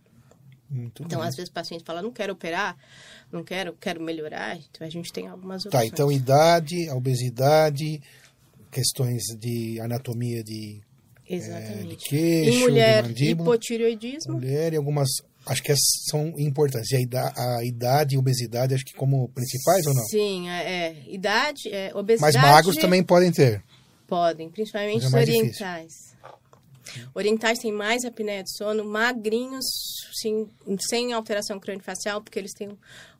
[0.69, 1.29] Muito Então, bem.
[1.29, 2.75] às vezes o paciente fala, não quero operar,
[3.31, 4.57] não quero, quero melhorar.
[4.57, 5.91] Então, a gente tem algumas Tá, opções.
[5.91, 8.01] então idade, a obesidade,
[8.75, 10.81] questões de anatomia de
[11.27, 11.87] Exatamente.
[11.87, 13.49] de queixo, em mulher, de mandíbula.
[13.49, 14.33] hipotireoidismo.
[14.33, 15.07] mulher e algumas.
[15.45, 16.91] Acho que essas são importantes.
[16.91, 20.03] E a idade, a idade e obesidade, acho que como principais ou não?
[20.05, 21.03] Sim, é, é.
[21.07, 22.35] idade, é, obesidade.
[22.37, 23.63] Mas magros também podem ter.
[24.07, 26.14] Podem, principalmente é os mais orientais.
[27.13, 29.65] Orientais têm mais apneia de sono, magrinhos,
[30.21, 30.47] sim,
[30.89, 32.69] sem alteração crânio-facial, porque eles têm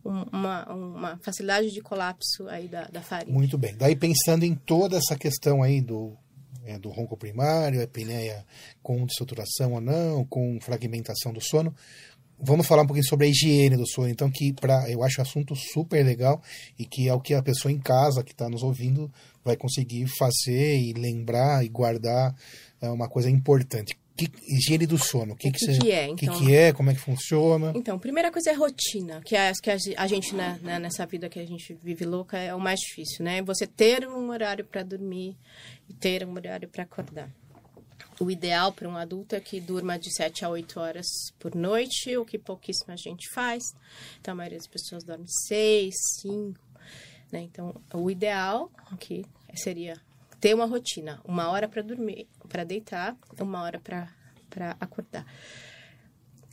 [0.03, 3.31] um- uma, uma facilidade de colapso aí da, da faringe.
[3.31, 3.75] Muito bem.
[3.75, 6.13] Daí pensando em toda essa questão aí do,
[6.63, 8.45] é, do ronco primário, apneia
[8.83, 11.73] com dessaturação ou não, com fragmentação do sono,
[12.38, 15.23] vamos falar um pouquinho sobre a higiene do sono, então que pra, eu acho um
[15.23, 16.41] assunto super legal
[16.77, 19.11] e que é o que a pessoa em casa que está nos ouvindo
[19.43, 22.35] vai conseguir fazer e lembrar e guardar
[22.81, 23.97] é uma coisa importante.
[24.17, 26.39] Que, higiene do sono, o que, que, que você- que é, o que, então?
[26.39, 27.73] que é, como é que funciona?
[27.75, 31.38] Então, primeira coisa é rotina, que é que a gente, né, né, nessa vida que
[31.38, 33.41] a gente vive louca, é o mais difícil, né?
[33.41, 35.35] Você ter um horário para dormir
[35.89, 37.29] e ter um horário para acordar.
[38.17, 41.05] O ideal para um adulto é que durma de 7 a 8 horas
[41.38, 43.61] por noite, o que pouquíssima gente faz.
[44.21, 46.57] Então, a maioria das pessoas dorme 6, 5.
[47.33, 47.41] Né?
[47.41, 49.99] Então, o ideal aqui seria
[50.45, 51.19] ter uma rotina.
[51.25, 55.25] Uma hora para dormir, para deitar, uma hora para acordar.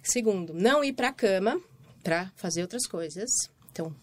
[0.02, 1.60] Segundo, não ir para a cama
[2.02, 3.28] para fazer outras coisas.
[3.70, 3.94] Então,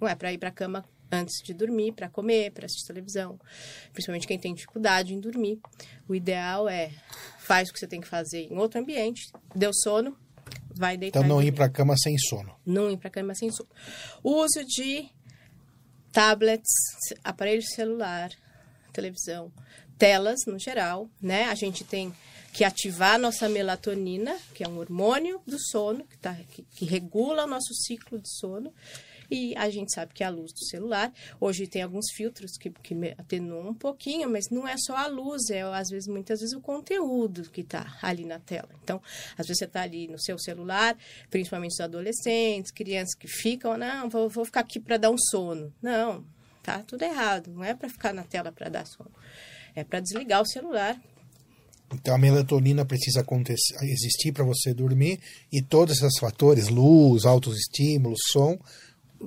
[0.00, 3.38] não é para ir para a cama antes de dormir, para comer, para assistir televisão.
[3.92, 5.60] Principalmente quem tem dificuldade em dormir.
[6.08, 6.90] O ideal é
[7.38, 10.18] faz o que você tem que fazer em outro ambiente, deu sono,
[10.74, 11.20] vai deitar.
[11.20, 12.56] Então não ir para a cama sem sono.
[12.66, 13.70] Não ir para a cama sem sono.
[14.20, 15.08] Uso de
[16.10, 16.72] tablets,
[17.22, 18.30] aparelho celular,
[18.98, 19.52] televisão,
[19.96, 21.44] telas no geral, né?
[21.44, 22.12] A gente tem
[22.52, 26.84] que ativar a nossa melatonina, que é um hormônio do sono, que, tá, que, que
[26.84, 28.72] regula o nosso ciclo de sono.
[29.30, 31.12] E a gente sabe que é a luz do celular.
[31.38, 35.50] Hoje tem alguns filtros que, que atenuam um pouquinho, mas não é só a luz,
[35.50, 38.70] é às vezes, muitas vezes, o conteúdo que está ali na tela.
[38.82, 39.00] Então,
[39.36, 40.96] às vezes você está ali no seu celular,
[41.30, 45.72] principalmente os adolescentes, crianças que ficam, não, vou, vou ficar aqui para dar um sono.
[45.82, 46.24] Não,
[46.68, 47.50] tá tudo errado.
[47.50, 49.10] Não é para ficar na tela para dar sono.
[49.74, 51.00] É para desligar o celular.
[51.92, 55.18] Então a melatonina precisa acontecer, existir para você dormir
[55.50, 58.58] e todos esses fatores, luz, altos estímulos, som,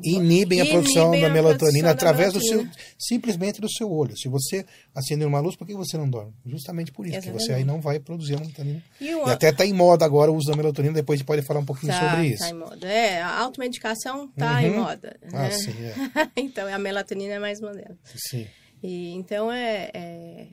[0.04, 4.16] inibem a produção da melatonina produção da através do seu simplesmente do seu olho.
[4.18, 6.34] Se você acender uma luz, por que você não dorme?
[6.46, 8.84] Justamente por isso, que você aí não vai produzir a melatonina.
[9.00, 11.28] E o E até está em moda agora o uso da melatonina, depois a gente
[11.28, 12.40] pode falar um pouquinho Tá, sobre isso.
[12.40, 12.88] tá em moda.
[12.88, 14.84] É, a automedicação tá em Uhum.
[14.84, 15.18] moda.
[15.34, 15.52] Ah, né?
[15.52, 15.94] sim, é.
[16.38, 17.98] então, a melatonina é mais moderna.
[18.04, 18.48] Sim.
[18.82, 20.48] E, então, é, é,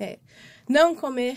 [0.00, 0.18] é
[0.68, 1.36] não comer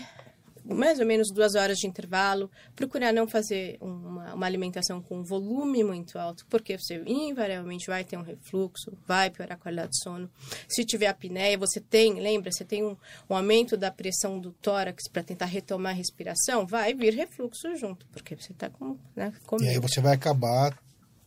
[0.64, 5.82] mais ou menos duas horas de intervalo, procurar não fazer uma, uma alimentação com volume
[5.82, 10.30] muito alto, porque você invariavelmente vai ter um refluxo, vai piorar a qualidade do sono.
[10.68, 12.96] Se tiver apneia, você tem, lembra, você tem um,
[13.28, 18.06] um aumento da pressão do tórax para tentar retomar a respiração, vai vir refluxo junto,
[18.12, 19.70] porque você está com, né, E comendo.
[19.70, 20.78] aí você vai acabar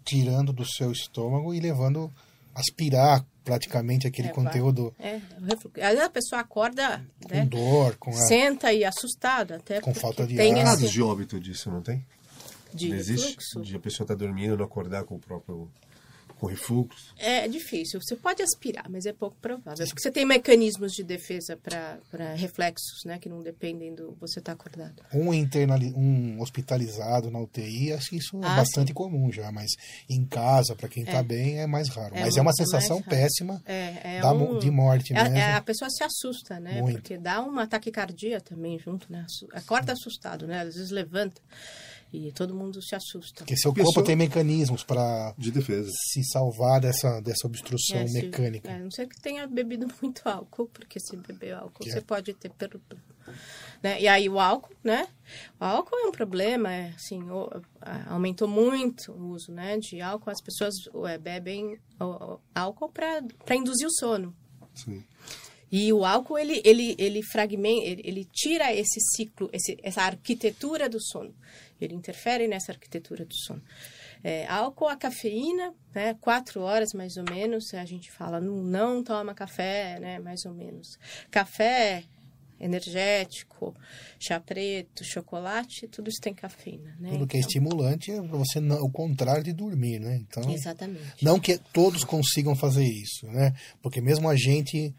[0.04, 2.12] tirando do seu estômago e levando,
[2.56, 5.20] aspirar praticamente aquele É, conteúdo É,
[6.04, 8.14] a pessoa acorda, com né, dor, com a...
[8.14, 10.58] senta e assustada, até Com falta de tem ar.
[10.58, 12.04] esse Casos de óbito disso, não tem?
[12.74, 13.38] de não existe?
[13.62, 15.70] De a pessoa estar dormindo, não acordar com o próprio
[16.40, 17.14] com refluxo.
[17.18, 18.00] É difícil.
[18.02, 19.86] Você pode aspirar, mas é pouco provável.
[19.88, 23.18] Porque você tem mecanismos de defesa para reflexos, né?
[23.20, 25.02] Que não dependem do você estar acordado.
[25.14, 25.94] um, internali...
[25.96, 29.72] um hospitalizado na UTI, acho que isso é Ah, bastante comum já, mas
[30.10, 31.24] em casa, para quem está É.
[31.24, 32.16] bem, é mais raro.
[32.16, 35.38] É mas é uma sensação péssima É, é da um- de morte é- mesmo.
[35.38, 36.82] é, a pessoa se assusta, né?
[36.82, 36.96] Muito.
[37.02, 39.26] Porque dá um ataque cardíaco também junto, né?
[39.54, 40.62] Acorda assustado, né?
[40.62, 41.42] Às vezes levanta
[42.14, 43.40] e todo mundo se assusta.
[43.44, 45.90] Porque seu Pessoa- corpo tem mecanismos para De defesa.
[46.12, 48.70] se salvar dessa, dessa obstrução É, se- mecânica.
[48.70, 51.98] é, a não ser que tenha bebido muito álcool, porque se beber álcool, Que você
[51.98, 52.02] é.
[52.02, 53.04] pode ter problema.
[53.84, 54.02] Né?
[54.02, 55.08] E aí o álcool, né?
[55.60, 57.50] O álcool é um problema, é, assim, o-
[57.82, 60.30] a- aumentou muito o uso, né, de álcool.
[60.30, 60.74] As pessoas
[61.10, 62.04] é, bebem o-
[62.36, 64.34] o álcool para induzir o sono.
[64.74, 65.04] Sim.
[65.72, 70.88] E o álcool, ele, ele, ele fragmenta, ele, ele tira esse ciclo, esse, essa arquitetura
[70.88, 71.34] do sono.
[71.80, 73.62] Ele interfere nessa arquitetura do sono.
[74.24, 79.04] É, álcool, a cafeína, né, quatro horas mais ou menos, a gente fala, não, não
[79.04, 80.98] toma café, né, mais ou menos.
[81.30, 82.04] Café
[82.60, 83.76] energético,
[84.20, 87.10] chá preto, chocolate, tudo isso tem cafeína, né?
[87.12, 90.18] Tudo que é Então, estimulante é você não, o contrário de dormir, né?
[90.18, 91.24] Então, Exatamente.
[91.24, 93.54] não que todos consigam fazer isso, né?
[93.82, 94.94] Porque mesmo a gente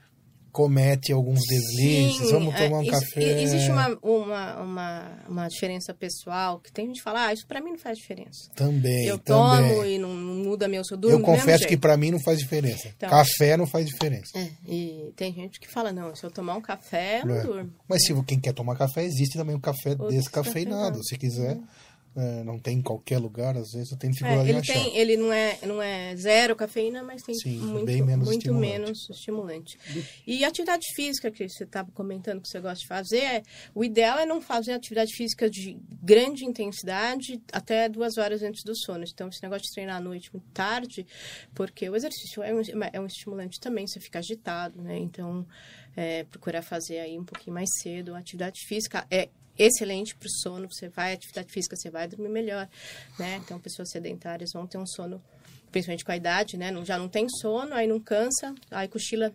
[0.56, 3.42] comete alguns deslizes, Sim, vamos é, tomar um isso- café.
[3.42, 7.60] Existe uma, uma, uma, uma diferença pessoal que tem gente que fala, ah, isso pra
[7.60, 8.48] mim não faz diferença.
[8.56, 9.68] Também, eu também.
[9.70, 12.38] tomo e não, não muda meu eu durmo Eu confesso que para mim não faz
[12.38, 12.88] diferença.
[12.88, 13.10] Então.
[13.10, 14.30] Café não faz diferença.
[14.38, 17.42] É, e tem gente que fala, não, se eu tomar um café, eu não É.
[17.42, 17.70] durmo.
[17.86, 21.04] Mas se quem quer tomar café, existe também o café Outros descafeinado.
[21.04, 21.58] Se quiser,
[22.16, 24.72] é, não tem em qualquer lugar, às vezes eu tenho dificuldade é, ele achar.
[24.72, 28.72] Tem, ele não é, não é zero cafeína, mas tem Sim, muito, menos muito estimulante.
[28.72, 29.78] menos estimulante.
[30.26, 33.42] E atividade física, que você estava comentando que você gosta de fazer, é,
[33.74, 38.74] o ideal é não fazer atividade física de grande intensidade até duas horas antes do
[38.74, 39.04] sono.
[39.06, 41.06] Então, esse negócio de treinar à noite muito tarde,
[41.54, 42.60] porque o exercício é um,
[42.92, 44.98] é um estimulante também, você fica agitado, né?
[44.98, 45.46] Então,
[45.94, 48.14] é, procurar fazer aí um pouquinho mais cedo.
[48.14, 50.68] Atividade física é excelente para o sono.
[50.70, 52.68] Você vai à atividade física, você vai dormir melhor,
[53.18, 53.36] né?
[53.36, 55.22] Então, pessoas sedentárias vão ter um sono,
[55.70, 56.70] principalmente com a idade, né?
[56.70, 59.34] Não, já não tem sono, aí não cansa, aí cochila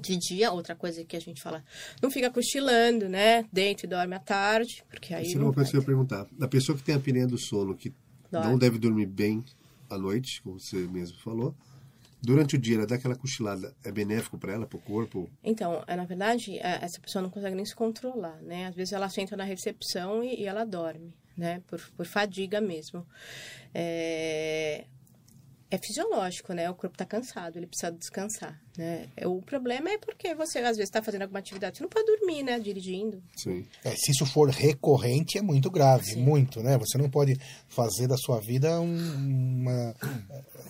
[0.00, 0.52] de dia.
[0.52, 1.64] Outra coisa que a gente fala,
[2.02, 3.44] não fica cochilando, né?
[3.52, 5.26] Deita e dorme à tarde, porque aí...
[5.26, 6.26] Isso é não uma coisa que eu ia perguntar.
[6.40, 7.92] A pessoa que tem a apneia do sono, que
[8.30, 8.50] Dorme.
[8.50, 9.44] não deve dormir bem
[9.88, 11.54] à noite, como você mesmo falou,
[12.24, 15.30] durante o dia ela dá aquela cochilada, é benéfico para ela, para o corpo?
[15.42, 18.66] Então, é, na verdade, é, essa pessoa não consegue nem se controlar, né?
[18.66, 21.62] Às vezes ela senta na recepção e, e ela dorme, né?
[21.66, 23.06] Por, por fadiga mesmo.
[23.74, 24.84] É,
[25.70, 26.70] é fisiológico, né?
[26.70, 29.08] O corpo está cansado, ele precisa descansar, né?
[29.24, 32.42] O problema é porque você, às vezes, está fazendo alguma atividade, você não pode dormir,
[32.42, 32.58] né?
[32.58, 33.22] Dirigindo.
[33.36, 33.66] Sim.
[33.84, 36.76] É, se isso for recorrente, é muito grave, muito, né?
[36.78, 37.36] Você não pode
[37.68, 38.96] fazer da sua vida um,
[39.62, 39.94] uma-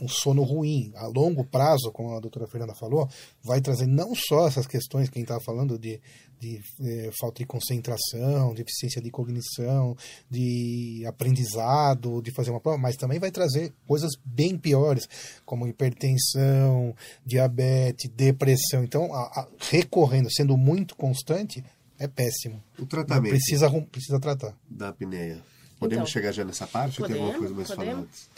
[0.00, 0.92] um sono ruim.
[0.96, 3.08] A longo prazo, como a doutora Fernanda falou,
[3.42, 6.00] vai trazer não só essas questões que a gente estava falando de,
[6.40, 9.96] de eh, falta de concentração, deficiência de cognição,
[10.30, 15.08] de aprendizado, de fazer uma prova, mas também vai trazer coisas bem piores,
[15.44, 18.82] como hipertensão, diabetes, depressão.
[18.84, 21.64] Então, a- a- recorrendo, sendo muito constante,
[21.98, 22.62] é péssimo.
[22.78, 24.54] O Não, tratamento precisa, precisa tratar.
[24.68, 25.42] da apneia.
[25.78, 28.04] Podemos Então, chegar já nessa parte ou tem alguma coisa podemos, mais falar podemos.
[28.06, 28.30] antes?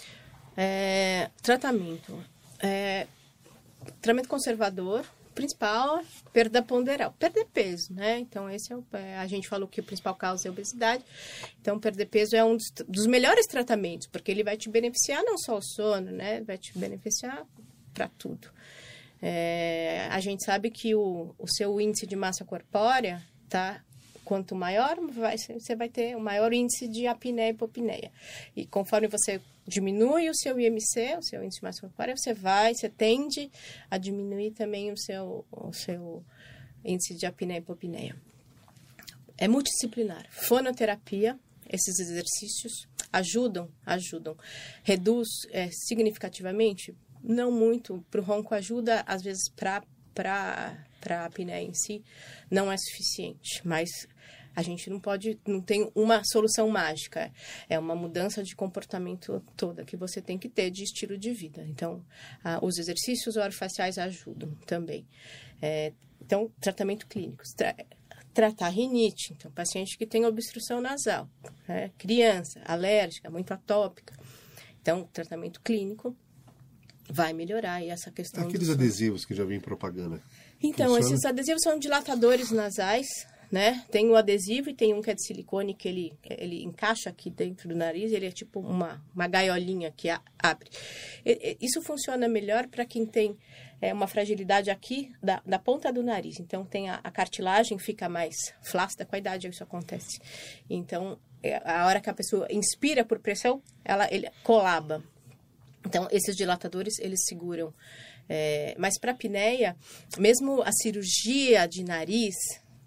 [0.56, 2.18] É, tratamento.
[2.60, 3.06] É,
[4.00, 7.14] tratamento conservador, principal, perda ponderal.
[7.18, 8.18] Perder peso, né?
[8.18, 8.82] Então, esse é o.
[8.94, 11.04] é, a gente falou que a principal causa é a obesidade.
[11.60, 15.36] Então, perder peso é um dos, dos melhores tratamentos, porque ele vai te beneficiar não
[15.36, 16.40] só o sono, né?
[16.40, 17.44] Vai te beneficiar
[17.92, 18.48] para tudo.
[19.20, 23.82] É, a gente sabe que o, o seu índice de massa corpórea tá
[24.24, 28.12] quanto maior vai você vai ter o maior índice de apneia e hipopneia.
[28.54, 32.74] E conforme você diminui o seu IMC, o seu índice de massa corpórea, você vai,
[32.74, 33.50] você tende
[33.90, 36.24] a diminuir também o seu, o seu
[36.84, 38.16] índice de apneia e hipopneia.
[39.38, 40.26] É multidisciplinar.
[40.30, 44.36] Fonoterapia, esses exercícios ajudam, ajudam.
[44.82, 46.94] Reduz é, significativamente?
[47.22, 48.04] Não muito.
[48.10, 49.82] Para o ronco ajuda, às vezes, para
[50.16, 52.02] a apneia em si,
[52.50, 53.60] não é suficiente.
[53.64, 53.88] Mas
[54.54, 57.30] a gente não pode, não tem uma solução mágica.
[57.68, 61.62] É uma mudança de comportamento toda que você tem que ter de estilo de vida.
[61.68, 62.02] Então,
[62.62, 65.06] os exercícios orofaciais ajudam também.
[65.60, 67.44] É, então, tratamento clínico.
[67.54, 67.74] Tra
[68.32, 71.26] tratar rinite, então, paciente que tem obstrução nasal,
[71.66, 71.90] né?
[71.96, 74.14] criança, alérgica, muito atópica.
[74.82, 76.14] Então, tratamento clínico
[77.08, 80.20] vai melhorar e essa questão Aqueles adesivos que já vi em propaganda.
[80.62, 81.14] Então, Funciona?
[81.14, 83.06] esses adesivos são dilatadores nasais,
[83.52, 83.84] né?
[83.92, 87.30] Tem o adesivo e tem um que é de silicone que ele, ele encaixa aqui
[87.30, 90.68] dentro do nariz, ele é tipo uma, uma gaiolinha que a- abre.
[91.24, 93.36] E- Isso funciona melhor para quem tem
[93.80, 96.40] é, uma fragilidade aqui da, da ponta do nariz.
[96.40, 100.18] Então, tem a, a cartilagem fica mais flácida, com a idade isso acontece.
[100.68, 105.04] Então, é, a hora que a pessoa inspira por pressão, ela ele colaba.
[105.86, 107.72] Então, esses dilatadores, eles seguram.
[108.28, 109.76] É, mas para a apneia,
[110.18, 112.34] mesmo a cirurgia de nariz,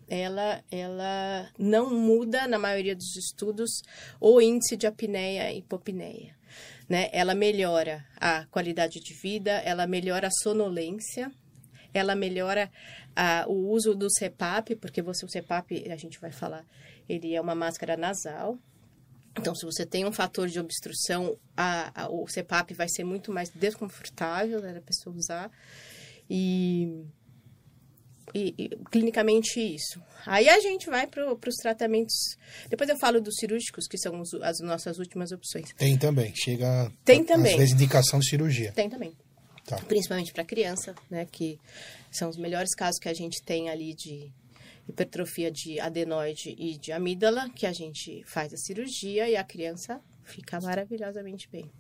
[0.10, 3.82] ela, ela não muda, na maioria dos estudos,
[4.20, 6.36] o índice de apneia e hipopneia.
[6.90, 7.10] Né?
[7.14, 11.32] Ela melhora a qualidade de vida, ela melhora a sonolência,
[11.94, 12.70] ela melhora
[13.16, 16.66] ah, o uso do CPAP, porque você, o CPAP, a gente vai falar,
[17.08, 18.60] ele é uma máscara nasal,
[19.38, 23.32] então, se você tem um fator de obstrução, a, a- o CPAP vai ser muito
[23.32, 25.52] mais desconfortável né, da pessoa usar.
[26.30, 27.04] E,
[28.34, 30.02] e- e clinicamente isso.
[30.26, 32.14] Aí a gente vai para os tratamentos.
[32.70, 35.74] Depois eu falo dos cirúrgicos, que são os- as nossas últimas opções.
[35.78, 36.34] Tem também.
[36.36, 36.92] Chega.
[37.04, 37.58] Tem Às também.
[37.58, 38.72] vezes, indicação de cirurgia.
[38.74, 39.16] Tem também.
[39.66, 39.78] Tá.
[39.88, 41.26] Principalmente para criança, né?
[41.32, 41.60] Que
[42.12, 44.32] são os melhores casos que a gente tem ali de
[44.90, 50.02] hipertrofia de adenoide e de amígdala, que a gente faz a cirurgia e a criança
[50.24, 51.72] fica maravilhosamente bem.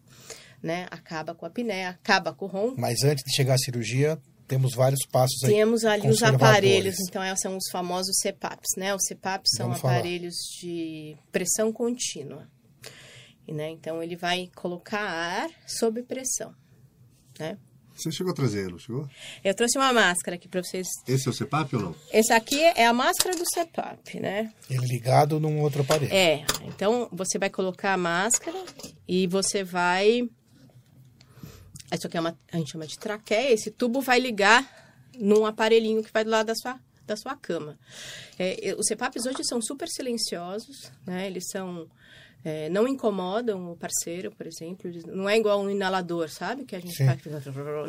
[0.62, 0.88] Né?
[0.92, 2.80] Acaba com a apneia, acaba com o ronco.
[2.80, 5.54] Mas antes de chegar à cirurgia, temos vários passos aí.
[5.54, 8.94] Temos ali os aparelhos, então são os famosos CPAPs, né?
[8.94, 9.98] Os CPAPs são Vamos falar.
[9.98, 12.50] aparelhos de pressão contínua.
[13.48, 13.70] E, né?
[13.70, 16.54] Então ele vai colocar ar sob pressão,
[17.40, 17.58] né?
[18.00, 19.10] Você chegou a trazê-lo, chegou?
[19.44, 20.88] Eu trouxe uma máscara aqui para vocês.
[21.06, 21.96] Esse é o CEPAP ou não?
[22.14, 24.54] Esse aqui é a máscara do CEPAP, né?
[24.70, 26.14] Ele ligado num outro aparelho.
[26.14, 28.58] É, então você vai colocar a máscara
[29.06, 30.30] e você vai...
[31.92, 33.52] Isso aqui é uma, a gente chama de traqueia.
[33.52, 34.66] Esse tubo vai ligar
[35.18, 37.78] num aparelhinho que vai do lado da sua, da sua cama.
[38.38, 41.28] É, os CEPAPs hoje são super silenciosos, né?
[41.28, 41.90] Eles são
[42.44, 44.90] é, não incomodam o parceiro, por exemplo.
[45.08, 46.64] Não é igual um inalador, sabe?
[46.64, 47.22] Que a gente faz.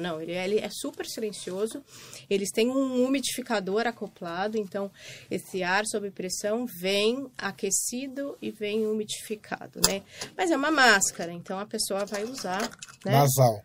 [0.00, 1.82] Não, ele é, ele é super silencioso.
[2.28, 4.90] Eles têm um umidificador acoplado, então
[5.30, 10.02] esse ar sob pressão vem aquecido e vem umidificado, né?
[10.36, 12.62] Mas é uma máscara, então a pessoa vai usar.
[13.04, 13.12] Né?
[13.12, 13.62] Nasal.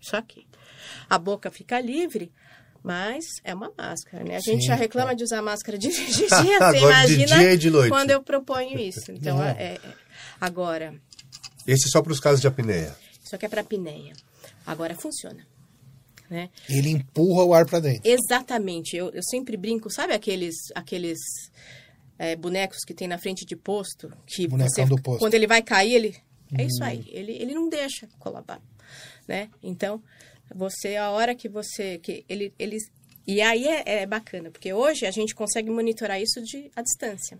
[0.00, 0.46] Isso aqui.
[1.08, 2.32] A boca fica livre,
[2.82, 4.36] mas é uma máscara, né?
[4.36, 7.52] A gente Sim, já reclama de usar máscara de, de dia, você imagina de dia
[7.52, 7.90] e de noite.
[7.90, 9.12] quando eu proponho isso.
[9.22, 9.80] Então, é, é,
[10.40, 10.94] agora...
[11.66, 12.96] Esse é só para os casos de apneia?
[13.24, 14.14] Isso aqui é para apneia.
[14.66, 15.46] Agora funciona.
[16.28, 16.50] Né?
[16.68, 18.02] Ele empurra o ar para dentro.
[18.04, 18.96] Exatamente.
[18.96, 21.18] Eu, eu sempre brinco, sabe aqueles, aqueles
[22.18, 24.10] é, bonecos que tem na frente de posto?
[24.26, 25.20] Que você, do posto.
[25.20, 26.16] Quando ele vai cair, ele...
[26.58, 26.66] É hum.
[26.66, 27.04] isso aí.
[27.08, 28.60] Ele, ele não deixa colabar.
[29.28, 29.48] Né?
[29.62, 30.02] Então,
[30.54, 31.98] você, a hora que você.
[31.98, 32.90] que ele, eles
[33.26, 37.38] e aí é, é, bacana, porque hoje a gente consegue monitorar isso de, à distância.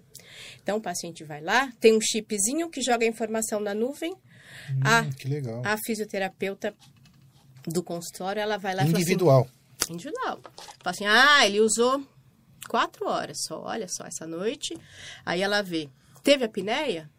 [0.62, 4.12] Então, o paciente vai lá, tem um chipzinho que joga a informação na nuvem.
[4.12, 5.60] Hum, a, que legal.
[5.64, 6.72] A fisioterapeuta
[7.66, 9.42] do consultório, ela vai lá Individual.
[9.42, 10.40] e fala assim, Individual.
[10.82, 12.06] Fala assim, ah, ele usou
[12.68, 14.78] quatro horas só, olha só, essa noite.
[15.26, 15.88] Aí ela vê,
[16.22, 17.10] teve apneia?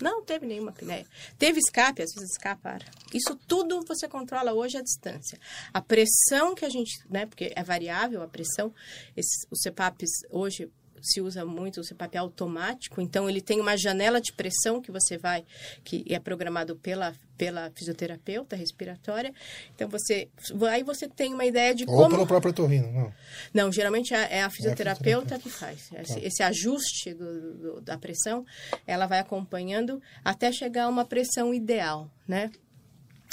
[0.00, 1.06] Não teve nenhuma apneia.
[1.38, 2.82] Teve escape, às vezes escapar.
[3.12, 5.38] Isso tudo você controla hoje à distância.
[5.72, 8.74] A pressão que a gente, né, porque é variável a pressão,
[9.16, 10.70] esses, os CPAPs hoje
[11.02, 15.18] se usa muito o CPAP automático, então ele tem uma janela de pressão que você
[15.18, 15.44] vai,
[15.82, 19.34] que é programado pela, pela fisioterapeuta respiratória.
[19.74, 20.28] Então você,
[20.70, 22.10] aí você tem uma ideia de Ou como...
[22.10, 23.12] pelo próprio torrino, não?
[23.52, 25.38] Não, geralmente é, é a fisioterapeuta, é a fisioterapeuta.
[25.38, 25.90] que faz.
[26.02, 26.26] Esse, tá.
[26.26, 28.46] esse ajuste do, do, da pressão,
[28.86, 32.50] ela vai acompanhando até chegar a uma pressão ideal, né?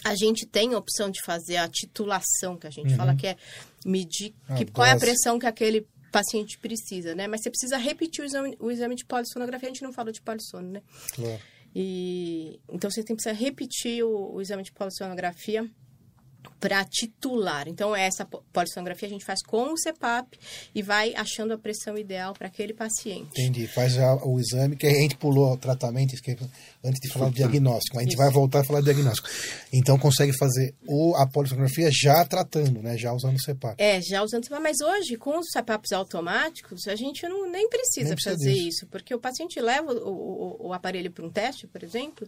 [0.04, 2.96] A gente tem a opção de fazer a titulação, que a gente uhum.
[2.96, 3.36] fala que é
[3.86, 7.28] medir que, qual é a pressão que aquele paciente precisa, né?
[7.28, 9.70] Mas você precisa repetir o exame, o exame de polissonografia.
[9.70, 10.82] A gente não falou de polissono, né?
[11.14, 11.40] Claro.
[11.76, 15.70] E, então, você tem que repetir o, o exame de polissonografia
[16.60, 17.68] para titular.
[17.68, 20.38] Então, essa polissonografia a gente faz com o CEPAP
[20.76, 23.30] e vai achando a pressão ideal para aquele paciente.
[23.32, 23.66] Entendi.
[23.68, 26.14] Faz o exame, que a gente pulou o tratamento
[26.84, 27.98] antes de falar do diagnóstico.
[27.98, 28.18] A gente Isso.
[28.18, 29.30] vai voltar a falar do diagnóstico.
[29.72, 32.98] Então, consegue fazer o, a polissonografia já tratando, né?
[32.98, 33.76] Já usando o CEPAP.
[33.78, 34.62] É, já usando o CEPAP.
[34.62, 38.68] Mas hoje, com os CEPAPs automáticos, a gente não, nem precisa, nem precisa fazer disso.
[38.68, 38.88] isso.
[38.88, 42.28] Porque o paciente leva o, o, o aparelho para um teste, por exemplo,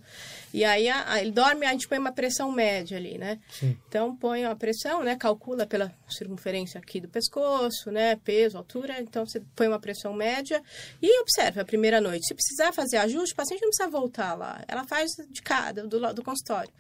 [0.54, 3.40] e aí a, a, ele dorme, a gente põe uma pressão média ali, né?
[3.52, 3.78] Sim.
[3.88, 5.16] Então, põe a pressão, né?
[5.16, 8.16] Calcula pela circunferência aqui do pescoço, né?
[8.16, 9.02] Peso, altura.
[9.02, 10.62] Então, você põe uma pressão média
[11.02, 12.26] e observa a primeira noite.
[12.26, 14.64] Se precisar fazer ajuste, o paciente não precisa voltar lá.
[14.68, 16.72] Ela faz de cada, do, do consultório.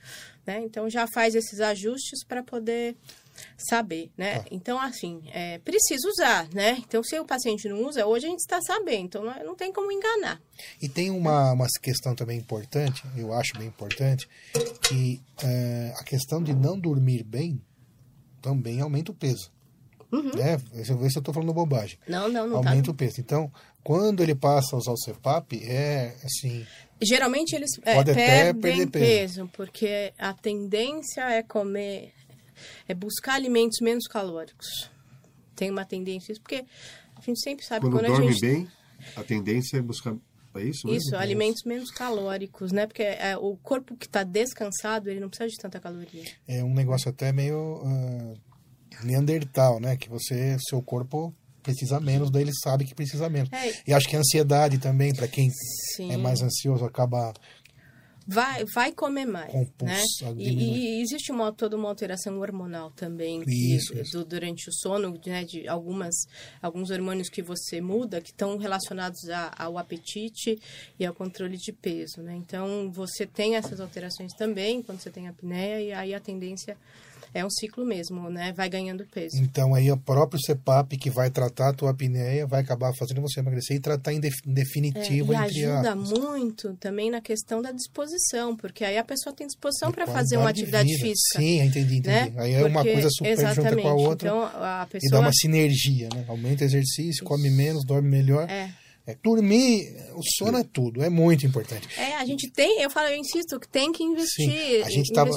[0.46, 0.62] Né?
[0.64, 2.96] Então, já faz esses ajustes para poder
[3.58, 4.38] saber, né?
[4.38, 4.46] Ah.
[4.52, 6.78] Então, assim, é, precisa usar, né?
[6.80, 9.72] Então, se o paciente não usa, hoje a gente está sabendo, então não, não, tem
[9.72, 10.42] como enganar.
[10.82, 14.28] E tem uma, uma questão também importante, eu acho bem importante,
[14.88, 17.62] que é, a questão de não dormir bem
[18.42, 19.52] também aumenta o peso.
[20.12, 20.36] Uhum.
[20.36, 20.58] Né?
[20.74, 21.98] Deixa eu ver se eu estou falando bobagem.
[22.08, 22.58] Não, não, não.
[22.58, 22.92] Aumenta tá.
[22.92, 23.22] o peso.
[23.22, 23.50] Então,
[23.84, 26.66] quando ele passa a usar o CEPAP, é assim.
[27.02, 32.14] Geralmente eles é, perdem peso, peso, porque a tendência é comer
[32.88, 34.90] é buscar alimentos menos calóricos.
[35.56, 36.66] Tem uma tendência, porque
[37.16, 38.42] a gente sempre sabe quando, quando dorme a gente...
[38.42, 38.68] bem,
[39.16, 40.16] a tendência é buscar
[40.56, 41.00] é isso mesmo?
[41.00, 42.86] Isso, alimentos menos calóricos, né?
[42.86, 46.26] Porque é, o corpo que está descansado, ele não precisa de tanta caloria.
[46.48, 48.34] É um negócio até meio uh,
[49.04, 49.96] neandertal, né?
[49.96, 51.34] Que você, seu corpo
[51.64, 53.50] precisa menos, daí ele sabe que precisa menos.
[53.54, 53.74] É.
[53.88, 55.50] E acho que a ansiedade também, para quem
[55.96, 56.12] Sim.
[56.12, 57.34] é mais ansioso, acaba
[58.28, 59.54] vai, vai comer mais.
[59.82, 60.04] né?
[60.38, 64.18] E, e, existe uma, toda uma alteração hormonal também isso, que, isso.
[64.18, 66.16] Do, durante o sono, né, de algumas,
[66.62, 70.60] alguns hormônios que você muda, que estão relacionados a, ao apetite
[71.00, 72.22] e ao controle de peso.
[72.22, 72.36] Né?
[72.36, 76.78] Então, você tem essas alterações também quando você tem apneia, e aí a tendência
[77.34, 78.54] é um ciclo mesmo, né?
[78.56, 79.38] Vai ganhando peso.
[79.42, 83.40] Então aí o próprio CEPAP que vai tratar a tua apneia vai acabar fazendo você
[83.40, 85.96] emagrecer e tratar em, definitivo é, e ajuda a...
[85.96, 90.50] muito também na questão da disposição, porque aí a pessoa tem disposição para fazer uma
[90.50, 91.40] atividade física.
[91.40, 92.08] Sim, entendi, entendi.
[92.08, 92.34] Né?
[92.38, 95.08] Aí é porque, uma coisa super junta com a outra então, a pessoa...
[95.08, 96.26] e dá uma sinergia, né?
[96.28, 98.50] Aumenta o exercício, come menos, dorme melhor.
[98.50, 101.88] É É, dormir, o sono é tudo, é muito importante.
[101.98, 104.52] É, a gente tem, eu falo, eu insisto, que tem que investir.
[104.52, 105.32] Sim, a gente estava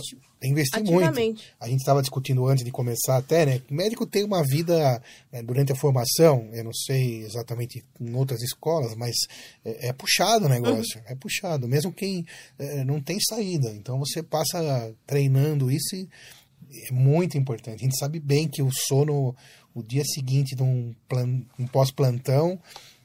[0.46, 1.42] investir muito.
[1.58, 3.62] A gente estava discutindo antes de começar até, né?
[3.70, 5.02] O médico tem uma vida
[5.32, 9.14] né, durante a formação, eu não sei exatamente em outras escolas, mas
[9.64, 11.04] é, é puxado o negócio, uhum.
[11.06, 11.68] é puxado.
[11.68, 12.26] Mesmo quem
[12.58, 13.70] é, não tem saída.
[13.70, 16.08] Então você passa treinando isso e
[16.88, 17.82] é muito importante.
[17.82, 19.34] A gente sabe bem que o sono,
[19.74, 22.60] o dia seguinte de um, plan, um pós-plantão,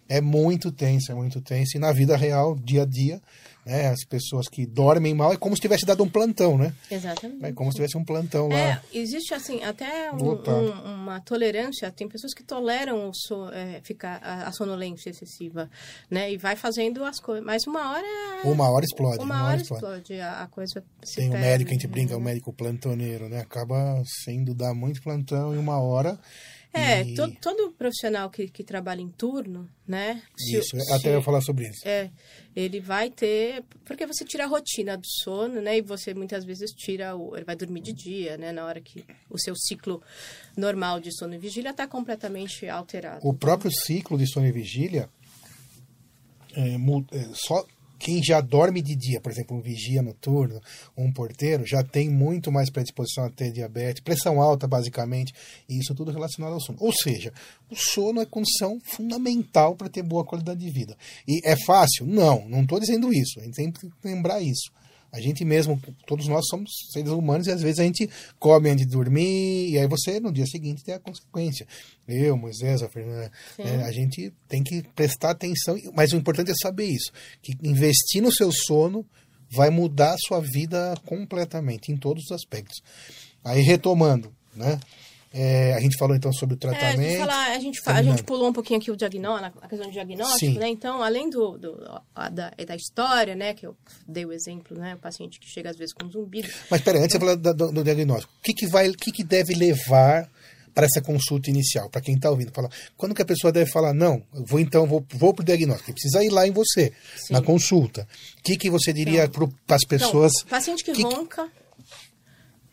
[0.09, 1.77] é muito tenso, é muito tenso.
[1.77, 3.21] E na vida real, dia a dia,
[3.65, 6.73] né, as pessoas que dormem mal é como se tivesse dado um plantão, né?
[6.89, 7.45] Exatamente.
[7.45, 8.57] É como se tivesse um plantão lá.
[8.57, 14.19] É, existe assim, até um, um, uma tolerância, tem pessoas que toleram so, é, ficar
[14.23, 15.69] a, a, sonolência excessiva,
[16.09, 16.31] né?
[16.31, 18.07] E vai fazendo as coisas, mas uma hora...
[18.43, 19.17] Uma hora explode.
[19.17, 20.83] Uma, uma hora, hora, explode, explode a, a, coisa
[21.15, 22.25] Tem o um médico, a gente brinca, o né?
[22.25, 23.41] médico plantoneiro, né?
[23.41, 26.19] Acaba sendo dar muito plantão em uma hora
[26.71, 27.15] é, e...
[27.15, 30.21] todo, todo profissional que, que trabalha em turno, né?
[30.37, 31.87] Isso, se, até eu falar sobre isso.
[31.87, 32.11] É,
[32.55, 33.63] ele vai ter.
[33.83, 35.77] Porque você tira a rotina do sono, né?
[35.77, 37.15] E você muitas vezes tira.
[37.15, 38.51] O, ele vai dormir de dia, né?
[38.51, 40.01] Na hora que o seu ciclo
[40.55, 43.27] normal de sono e vigília está completamente alterado.
[43.27, 45.09] O próprio ciclo de sono e vigília.
[46.55, 47.65] É, é só
[47.99, 50.61] quem já dorme de dia, por exemplo, um vigia noturno,
[50.97, 55.33] um porteiro, já tem muito mais predisposição a ter diabetes, pressão alta, basicamente,
[55.67, 56.77] e isso tudo relacionado ao sono.
[56.81, 57.33] Ou seja,
[57.69, 60.97] o sono é condição fundamental para ter boa qualidade de vida.
[61.27, 62.05] E é fácil?
[62.05, 63.39] Não, não estou dizendo isso.
[63.39, 64.71] A gente tem que lembrar isso.
[65.11, 68.85] A gente mesmo, todos nós somos seres humanos e às vezes a gente come antes
[68.85, 71.67] de dormir e aí você no dia seguinte tem a consequência.
[72.07, 76.55] Eu, Moisés, a Fernanda, é, a gente tem que prestar atenção, mas o importante é
[76.61, 79.05] saber isso, que investir no seu sono
[79.49, 82.81] vai mudar a sua vida completamente, em todos os aspectos.
[83.43, 84.79] Aí retomando, né?
[85.31, 87.01] É, a gente falou então sobre o tratamento.
[87.01, 89.67] É, a, gente fala, a, gente, a gente pulou um pouquinho aqui o diagnóstico, a
[89.67, 90.57] questão do diagnóstico, Sim.
[90.57, 90.67] né?
[90.67, 91.75] Então, além do, do
[92.31, 93.53] da, da história, né?
[93.53, 93.75] Que eu
[94.07, 94.95] dei o exemplo, né?
[94.95, 96.49] O paciente que chega às vezes com zumbido.
[96.69, 99.23] Mas peraí, antes de falar do, do, diagnóstico, o que, que, vai, o que, que
[99.23, 100.27] deve levar
[100.73, 103.93] para essa consulta inicial, para quem está ouvindo, falar, quando que a pessoa deve falar,
[103.93, 107.33] não, vou então, vou, vou para o diagnóstico, precisa ir lá em você, Sim.
[107.33, 108.07] na consulta.
[108.39, 110.31] O que, que você diria então, para as pessoas?
[110.37, 111.49] Então, paciente que, que ronca,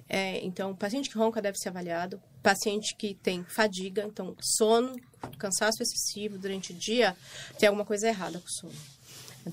[0.08, 2.20] é, então, paciente que ronca deve ser avaliado.
[2.42, 4.94] Paciente que tem fadiga, então sono,
[5.38, 7.16] cansaço excessivo durante o dia,
[7.58, 8.96] tem alguma coisa errada com o sono.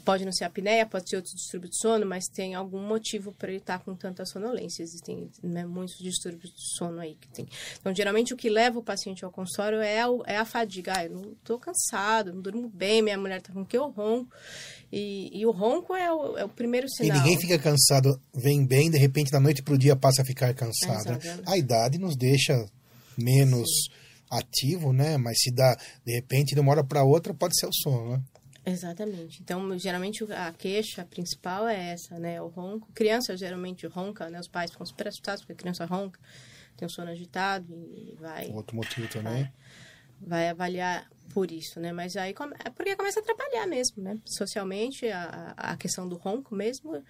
[0.03, 3.49] Pode não ser apneia, pode ser outro distúrbio de sono, mas tem algum motivo para
[3.49, 4.81] ele estar tá com tanta sonolência.
[4.81, 7.47] Existem né, muitos distúrbios de sono aí que tem.
[7.79, 10.93] Então, geralmente, o que leva o paciente ao consultório é, o, é a fadiga.
[10.97, 14.31] Ah, eu não estou cansado, não durmo bem, minha mulher está com que eu ronco.
[14.95, 17.17] E, e, o ronco é o, é o, primeiro sinal.
[17.17, 20.25] E ninguém fica cansado, vem bem, de repente, da noite para o dia passa a
[20.25, 21.13] ficar cansado.
[21.13, 22.63] É, a idade nos deixa
[23.17, 23.91] menos Sim.
[24.29, 25.17] ativo, né?
[25.17, 25.75] Mas se dá,
[26.05, 28.23] de repente, de uma hora para outra, pode ser o sono, né?
[28.63, 29.41] Exatamente.
[29.41, 32.39] Então, geralmente a queixa principal é essa, né?
[32.39, 32.87] O ronco.
[32.93, 34.39] Criança geralmente ronca, né?
[34.39, 36.19] Os pais ficam super assustados porque a criança ronca,
[36.77, 38.51] tem o sono agitado e vai.
[38.51, 39.41] Outro motivo também.
[39.41, 39.51] Vai,
[40.21, 41.91] vai avaliar por isso, né?
[41.91, 44.17] Mas aí é porque começa a atrapalhar mesmo, né?
[44.25, 47.03] Socialmente, a, a questão do ronco mesmo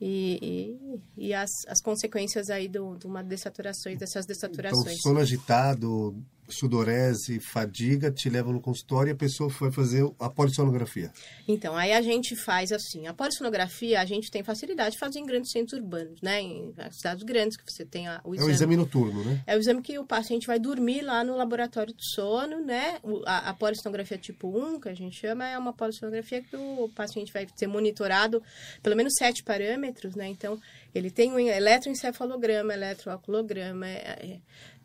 [0.00, 0.76] e,
[1.16, 4.98] e, e as, as consequências aí do, de uma dessaturação, dessas dessaturações.
[4.98, 6.16] Então, sono agitado,
[6.50, 11.12] sudorese, fadiga, te levam no consultório e a pessoa vai fazer a polissonografia.
[11.46, 15.26] Então, aí a gente faz assim, a polissonografia a gente tem facilidade de fazer em
[15.26, 16.40] grandes centros urbanos, né?
[16.40, 18.48] Em cidades grandes que você tem a, o exame.
[18.48, 19.42] É o exame noturno, né?
[19.46, 22.98] É o exame que o paciente vai dormir lá no laboratório do sono, né?
[23.26, 27.32] A, a polissonografia tipo 1, que a gente chama, é uma polissonografia que o paciente
[27.32, 28.42] vai ser monitorado
[28.82, 30.28] pelo menos sete parâmetros, né?
[30.28, 30.60] Então,
[30.94, 34.40] ele tem um eletroencefalograma, eletroalculograma, é, é,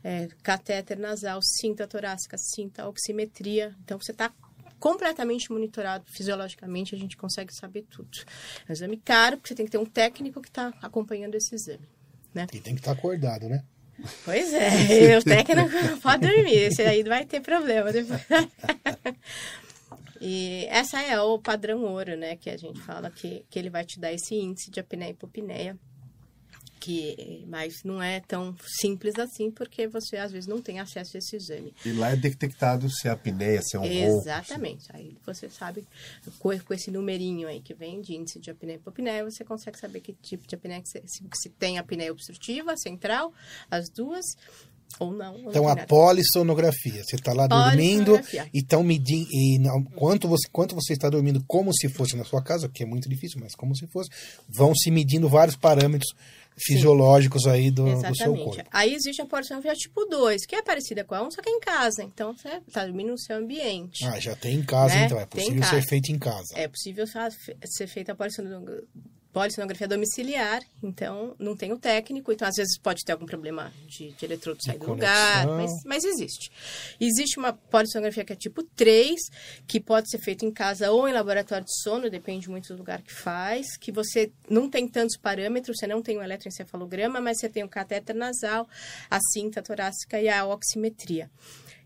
[0.05, 3.75] é, catéter nasal, cinta torácica, cinta oximetria.
[3.83, 4.31] Então, você está
[4.79, 8.15] completamente monitorado fisiologicamente, a gente consegue saber tudo.
[8.67, 11.55] É um exame caro, porque você tem que ter um técnico que está acompanhando esse
[11.55, 11.89] exame.
[12.31, 12.45] Né?
[12.53, 13.63] E tem que estar tá acordado, né?
[14.23, 18.21] Pois é, o técnico não pode dormir, esse aí vai ter problema depois.
[20.21, 22.35] E essa é o padrão ouro, né?
[22.37, 25.11] Que a gente fala que, que ele vai te dar esse índice de apneia e
[25.11, 25.77] hipopneia
[26.85, 31.19] que mas não é tão simples assim porque você às vezes não tem acesso a
[31.19, 31.73] esse exame.
[31.83, 34.19] E lá é detectado se é apneia, se é um ronco.
[34.21, 34.85] Exatamente.
[34.93, 35.83] Aí você sabe
[36.37, 39.99] com, esse numerinho aí que vem de índice de apneia e hipopneia, você consegue saber
[39.99, 43.33] que tipo de apneia que se, se tem apneia obstrutiva, central,
[43.71, 44.23] as duas
[44.99, 45.37] ou não.
[45.39, 47.03] Então, a polissonografia.
[47.03, 48.19] Você está lá dormindo
[48.53, 49.27] e estão medindo.
[49.31, 52.83] E não, quanto, você, quanto você está dormindo, como se fosse na sua casa, que
[52.83, 54.09] é muito difícil, mas como se fosse,
[54.47, 56.13] vão se medindo vários parâmetros
[56.57, 58.63] fisiológicos aí do, do, seu corpo.
[58.71, 61.51] Aí existe a polissonografia tipo 2, que é parecida com a 1, só que é
[61.51, 62.03] em casa.
[62.03, 64.05] Então, você está dormindo no seu ambiente.
[64.05, 65.05] Ah, já tem em casa, né?
[65.05, 65.19] então.
[65.19, 66.53] É possível ser feito em casa.
[66.55, 68.83] É possível ser feita a polissonografia
[69.35, 74.13] polissonografia domiciliar, então não tem o técnico, então às vezes pode ter algum problema de,
[74.13, 76.49] de eletrodo sair do lugar, mas, mas existe.
[77.01, 79.13] Existe uma polissonografia que é tipo 3,
[79.67, 83.01] que pode ser feita em casa ou em laboratório de sono, depende muito do lugar
[83.01, 87.39] que faz, que você não tem tantos parâmetros, você não tem o um eletroencefalograma, mas
[87.39, 88.65] você tem o catéter nasal,
[89.11, 91.29] a cinta torácica e a oximetria.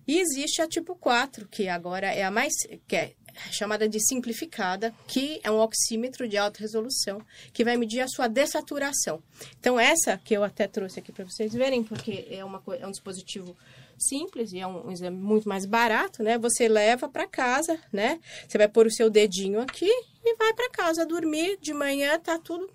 [0.08, 2.54] E existe a tipo 4, que agora é a mais.
[2.88, 3.14] que é
[3.51, 7.21] chamada de simplificada, que é um oxímetro de alta resolução,
[7.53, 9.21] que vai medir a sua dessaturação.
[9.59, 12.91] Então, essa que eu até trouxe aqui para vocês verem, porque é, uma, é um
[12.91, 13.55] dispositivo
[13.97, 16.37] simples e é um, um exame muito mais barato, né?
[16.37, 18.19] Você leva para casa, né?
[18.47, 19.89] Você vai pôr o seu dedinho aqui
[20.23, 21.57] e vai para casa dormir.
[21.61, 22.69] De manhã tá tudo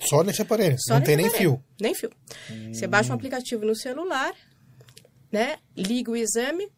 [0.00, 1.50] só nesse aparelho, Só não tem nem aparelho.
[1.52, 1.64] fio.
[1.80, 2.10] Nem fio.
[2.50, 2.72] Hum.
[2.72, 4.34] Você baixa um aplicativo no celular,
[5.30, 5.58] né?
[5.76, 6.70] Liga o exame,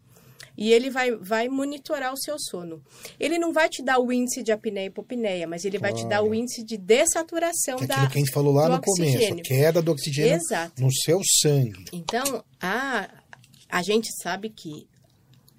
[0.56, 2.82] e ele vai, vai monitorar o seu sono.
[3.18, 6.06] Ele não vai te dar o índice de apneia e hipopneia, mas ele vai te
[6.06, 9.28] dar o índice de dessaturação que é da que a gente falou lá no oxigênio.
[9.28, 10.82] começo, a queda do oxigênio Exato.
[10.82, 11.84] no seu sangue.
[11.92, 13.08] Então, a,
[13.68, 14.86] a gente sabe que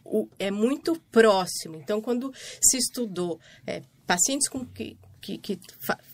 [0.05, 1.75] o, é muito próximo.
[1.77, 2.31] Então, quando
[2.61, 5.59] se estudou é, pacientes com que, que, que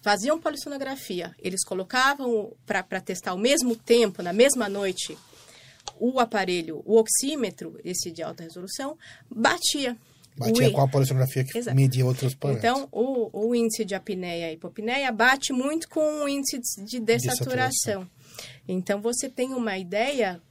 [0.01, 5.17] faziam polissonografia, eles colocavam para testar ao mesmo tempo, na mesma noite,
[5.99, 8.97] o aparelho, o oxímetro, esse de alta resolução,
[9.29, 9.97] batia.
[10.37, 11.75] Batia com a polissonografia que Exato.
[11.75, 12.71] media outros parâmetros.
[12.71, 18.09] Então, o, o, índice de apneia e hipopneia bate muito com o índice de dessaturação.
[18.67, 20.41] Então, você tem uma ideia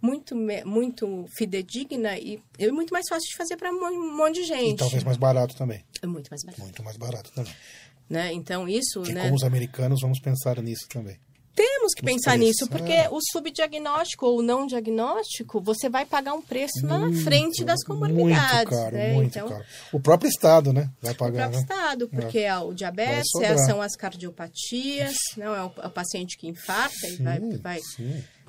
[0.00, 0.34] muito,
[0.66, 4.74] muito fidedigna e muito mais fácil de fazer para um monte de gente.
[4.74, 5.84] E talvez mais barato também.
[6.02, 6.62] É muito mais barato.
[6.62, 7.54] Muito mais barato também.
[8.10, 8.32] Né?
[8.32, 9.02] Então, isso...
[9.02, 9.22] Que né?
[9.22, 11.18] como os americanos, vamos pensar nisso também.
[11.54, 16.86] Temos que pensar nisso, porque o subdiagnóstico ou não diagnóstico, você vai pagar um preço
[16.86, 18.54] muito, na frente das comunidades.
[18.54, 19.12] Muito caro, né?
[19.12, 19.64] muito então, caro.
[19.92, 20.90] O próprio Estado, né?
[21.02, 21.48] Vai pagar.
[21.48, 21.60] O próprio né?
[21.60, 22.58] Estado, porque é.
[22.58, 27.16] o diabetes, é, são as cardiopatias, não é o, é o paciente que infarta sim,
[27.20, 27.40] e vai...
[27.58, 27.80] vai,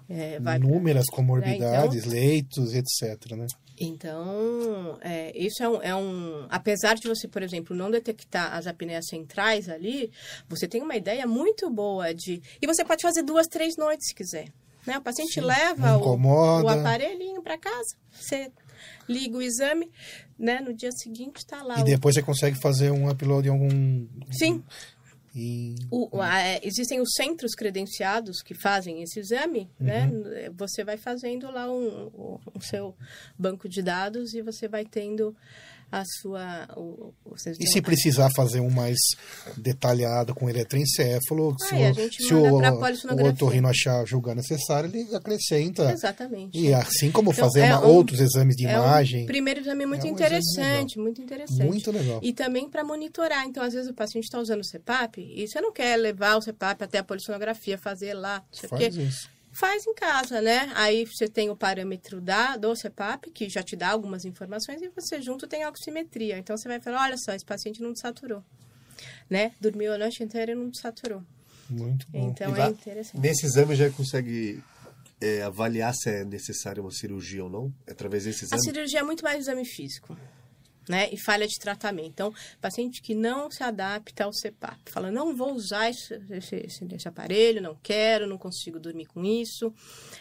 [0.09, 2.19] é, vai Inúmeras comorbidades, né?
[2.19, 3.35] então, leitos, etc.
[3.35, 3.47] Né?
[3.79, 6.45] Então, é, isso é um, é um.
[6.49, 10.11] Apesar de você, por exemplo, não detectar as apneias centrais ali,
[10.47, 12.41] você tem uma ideia muito boa de.
[12.61, 14.49] E você pode fazer duas, três noites se quiser.
[14.85, 14.97] Né?
[14.97, 18.51] O paciente Sim, leva o, o, aparelhinho para casa, você
[19.07, 19.89] liga o exame,
[20.37, 20.59] né?
[20.59, 21.79] No dia seguinte está lá.
[21.79, 21.85] E o...
[21.85, 24.07] depois você consegue fazer um upload em algum.
[24.31, 24.63] Sim.
[25.35, 25.75] E...
[25.89, 29.85] O, a, é, existem os centros credenciados que fazem esse exame, uhum.
[29.85, 30.11] né?
[30.55, 32.95] Você vai fazendo lá um, um, seu
[33.37, 35.35] banco de dados e você vai tendo
[35.93, 36.67] a sua...
[36.75, 37.13] O,
[37.59, 38.97] e se precisar fazer um mais
[39.55, 45.91] detalhado com eletroencéfalo, ah, se, o, se o, o otorrino achar julgar necessário, ele acrescenta.
[45.91, 46.59] Exatamente.
[46.59, 49.23] E assim como então, fazer é uma, um, outros exames de é imagem.
[49.23, 51.63] Um primeiro exame muito é um interessante, muito interessante.
[51.63, 52.19] Muito legal.
[52.23, 53.45] E também para monitorar.
[53.45, 56.41] Então, às vezes o paciente está usando o CPAP e você não quer levar o
[56.41, 58.43] CPAP até a polissonografia, fazer lá.
[58.67, 60.71] Faz isso faz em casa, né?
[60.75, 64.89] Aí você tem o parâmetro da, do CEPAP, que já te dá algumas informações, e
[64.89, 66.37] você junto tem a oximetria.
[66.37, 68.43] Então, você vai falar, olha só, esse paciente não saturou,
[69.29, 69.53] né?
[69.61, 71.23] Dormiu a noite inteira e não saturou.
[71.69, 72.29] Muito bom.
[72.29, 73.21] Então, é interessante.
[73.21, 74.61] Nesse exame já consegue
[75.21, 77.73] é, avaliar se é necessária uma cirurgia ou não?
[77.87, 78.59] Através desse exame?
[78.59, 80.17] A cirurgia é muito mais exame físico
[80.87, 82.09] né, e falha de tratamento.
[82.09, 87.07] Então, paciente que não se adapta ao CPAP, fala, não vou usar esse, esse, esse,
[87.07, 89.73] aparelho, não quero, não consigo dormir com isso.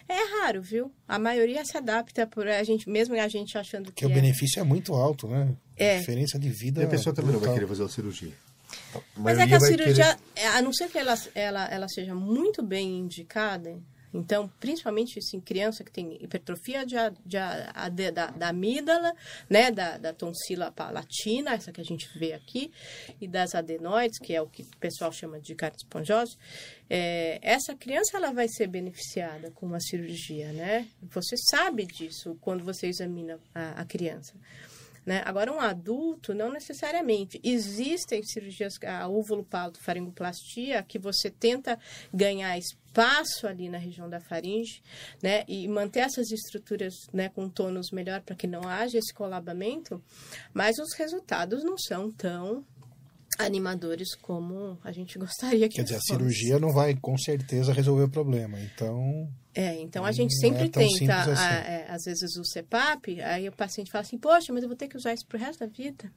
[0.09, 0.93] É raro, viu?
[1.07, 3.93] A maioria se adapta por a gente, mesmo a gente achando que.
[3.93, 4.09] Que é...
[4.09, 5.55] o benefício é muito alto, né?
[5.77, 5.97] É.
[5.97, 6.83] A diferença de vida.
[6.83, 8.33] E a pessoa também não vai querer fazer uma cirurgia.
[9.17, 10.49] Mas é que a cirurgia, querer...
[10.49, 13.79] a não ser que ela, ela, ela seja muito bem indicada,
[14.13, 17.39] então, principalmente assim, criança que tem hipertrofia de, de,
[17.93, 19.15] de, da, da amígdala,
[19.49, 22.71] né, da, da tonsila palatina, essa que a gente vê aqui,
[23.21, 26.37] e das adenoides, que é o que o pessoal chama de cardiopongose,
[26.91, 30.87] é, essa criança ela vai ser beneficiada com uma cirurgia, né?
[31.03, 34.35] Você sabe disso quando você examina a, a criança.
[35.05, 35.22] Né?
[35.24, 37.40] Agora, um adulto, não necessariamente.
[37.42, 39.09] Existem cirurgias, a
[39.80, 41.78] faringoplastia que você tenta
[42.12, 44.82] ganhar espaço ali na região da faringe,
[45.22, 45.44] né?
[45.48, 50.03] E manter essas estruturas né, com tônus melhor para que não haja esse colabamento,
[50.53, 52.64] mas os resultados não são tão
[53.45, 58.05] animadores como a gente gostaria que Quer dizer, a cirurgia não vai com certeza resolver
[58.05, 59.28] o problema, então...
[59.55, 61.43] É, então a gente sempre é tenta, assim.
[61.43, 64.76] a, é, às vezes o CEPAP, aí o paciente fala assim, poxa, mas eu vou
[64.76, 66.11] ter que usar isso pro resto da vida.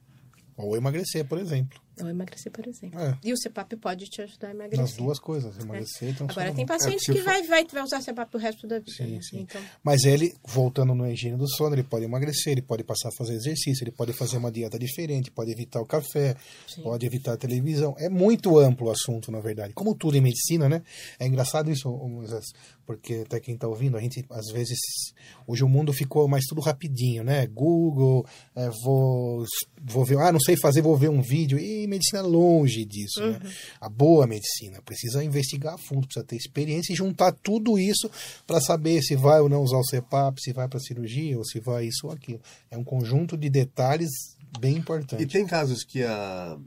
[0.55, 1.84] Ou emagrecer, por exemplo.
[2.01, 2.99] Ou emagrecer, por exemplo.
[2.99, 3.17] É.
[3.23, 4.79] E o CPAP pode te ajudar a emagrecer.
[4.81, 6.53] Nas duas coisas, emagrecer e Agora, transformar.
[6.55, 8.91] tem paciente É, que for- vai, vai, vai usar CPAP o resto da vida.
[8.91, 9.19] Sim, né?
[9.21, 9.39] sim.
[9.41, 13.11] Então, Mas ele, voltando no higiene do sono, ele pode emagrecer, ele pode passar a
[13.17, 16.35] fazer exercício, ele pode fazer uma dieta diferente, pode evitar o café,
[16.67, 16.81] Sim.
[16.83, 17.95] pode evitar a televisão.
[17.97, 19.73] É muito amplo o assunto, na verdade.
[19.73, 20.81] Como tudo em medicina, né?
[21.19, 21.89] É engraçado isso,
[22.85, 24.77] porque até quem está ouvindo, a gente, às vezes,
[25.47, 27.47] hoje o mundo ficou mais tudo rapidinho, né?
[27.47, 28.25] Google,
[28.55, 29.43] é, vou,
[29.81, 31.57] vou ver, ah, não sei fazer, vou ver um vídeo.
[31.57, 33.39] E medicina longe disso, né?
[33.79, 38.09] A boa medicina precisa investigar a fundo, precisa ter experiência e juntar tudo isso
[38.45, 41.59] para saber se vai ou não usar o CPAP, se vai para cirurgia ou se
[41.59, 42.41] vai isso ou aquilo.
[42.69, 44.09] É um conjunto de detalhes
[44.59, 45.25] bem E importante.
[45.25, 46.57] tem casos que a,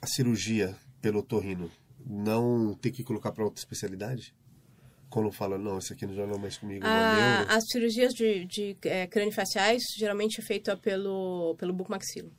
[0.00, 1.70] a cirurgia pelo torrino
[2.06, 4.34] não tem que colocar para outra especialidade?
[5.08, 7.50] Quando fala, não, isso aqui já não é mais comigo, uma a, neuro.
[7.52, 12.30] as cirurgias de, de é, craniofaciais geralmente é feita pelo, pelo bucomaxilo.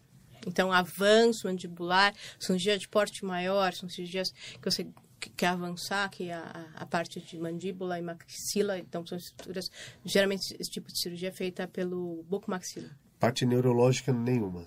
[0.47, 4.87] Então, avanço mandibular, cirurgia de porte maior, são cirurgias que você
[5.19, 9.69] que- quer avançar, que é a, a parte de mandíbula e maxila, então são estruturas,
[10.03, 12.89] geralmente esse tipo de cirurgia é feita pelo bucomaxilo.
[13.19, 14.65] Parte neurológica nenhuma.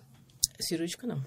[0.60, 1.24] Cirúrgico não.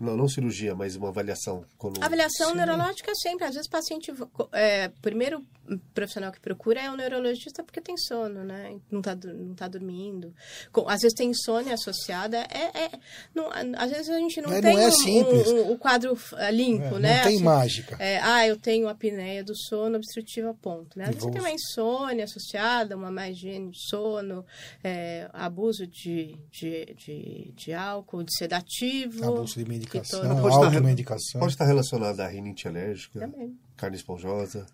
[0.00, 1.64] Não, não cirurgia, mas uma avaliação.
[1.78, 2.02] Quando...
[2.02, 4.12] Avaliação neurológica sempre, às vezes o paciente,
[4.50, 5.46] é, primeiro
[5.94, 8.76] profissional que procura é o neurologista porque tem sono, né?
[8.90, 10.34] Não tá, não tá dormindo.
[10.70, 12.90] Com- às vezes tem insônia associada, é, é-
[13.34, 16.16] não, às vezes a gente não É, tem não é um- um- um- o quadro
[16.36, 17.16] eh, limpo, É, né?
[17.16, 17.96] não tem Assim, mágica.
[17.98, 21.04] é, ah, eu tenho apneia do sono obstrutiva ponto, né?
[21.04, 24.44] Às E vezes você tem uma insônia associada, uma má higiene de sono,
[24.82, 29.24] é, abuso de, de, de, de álcool, de sedativo.
[29.24, 31.38] Abuso de medicação, torna- Pode estar-.
[31.40, 33.56] Pode estar relacionada à rinite alérgica, Também.
[33.76, 34.66] carne esponjosa.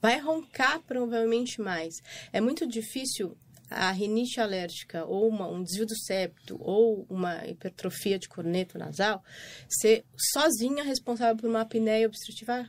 [0.00, 1.94] Vai roncar provavelmente mais.
[2.32, 3.36] É muito difícil
[3.70, 9.22] a rinite alérgica ou uma- um desvio do septo ou uma hipertrofia de corneto nasal
[9.68, 12.68] ser sozinha responsável por uma apneia obstrutiva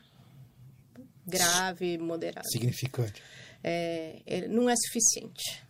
[1.25, 2.47] grave, moderada.
[2.49, 3.21] Significante.
[3.63, 5.63] É, é, não é suficiente.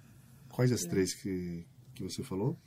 [0.50, 2.58] Quais as três que, que você falou?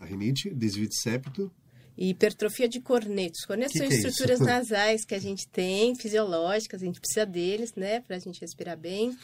[0.00, 1.52] A rinite, desvio de septo.
[1.98, 3.44] E hipertrofia de cornetos.
[3.44, 7.26] Cornetos Que são que é estruturas nasais que a gente tem, fisiológicas, a gente precisa
[7.26, 9.18] deles, né, para a gente respirar bem,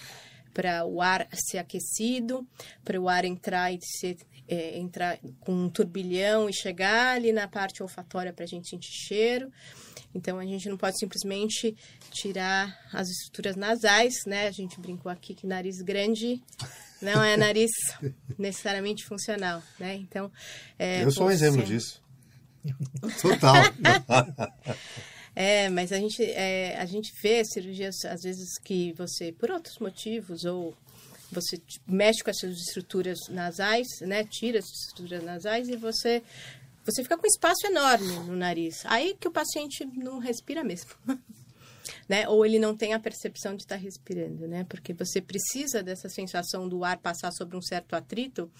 [0.53, 2.45] para o ar ser aquecido,
[2.85, 4.16] para o ar entrar e ser,
[4.49, 8.93] é, entrar com um turbilhão e chegar ali na parte olfatória para a gente sentir
[8.93, 9.53] cheiro.
[10.12, 11.77] Então a gente não pode simplesmente
[12.11, 14.47] tirar as estruturas nasais, né?
[14.47, 16.41] A gente brincou aqui que nariz grande
[17.03, 17.70] não é nariz
[18.39, 19.95] necessariamente funcional, né?
[19.97, 20.31] Então
[20.79, 22.03] é, Eu sou um exemplo disso.
[23.20, 23.54] Total.
[25.36, 29.80] É, mas a gente, é, a gente vê cirurgias, às vezes, que você, por outros
[29.80, 30.76] motivos, ou
[31.32, 34.24] você mexe com essas estruturas nasais, né?
[34.24, 36.22] Tira essas estruturas nasais e você,
[36.84, 38.86] você fica com espaço enorme no nariz.
[38.86, 40.90] Aí que o paciente não respira mesmo.
[42.08, 42.26] Né?
[42.28, 44.64] Ou ele não tem a percepção de estar respirando, né?
[44.64, 48.50] Porque você precisa dessa sensação do ar passar sobre um certo atrito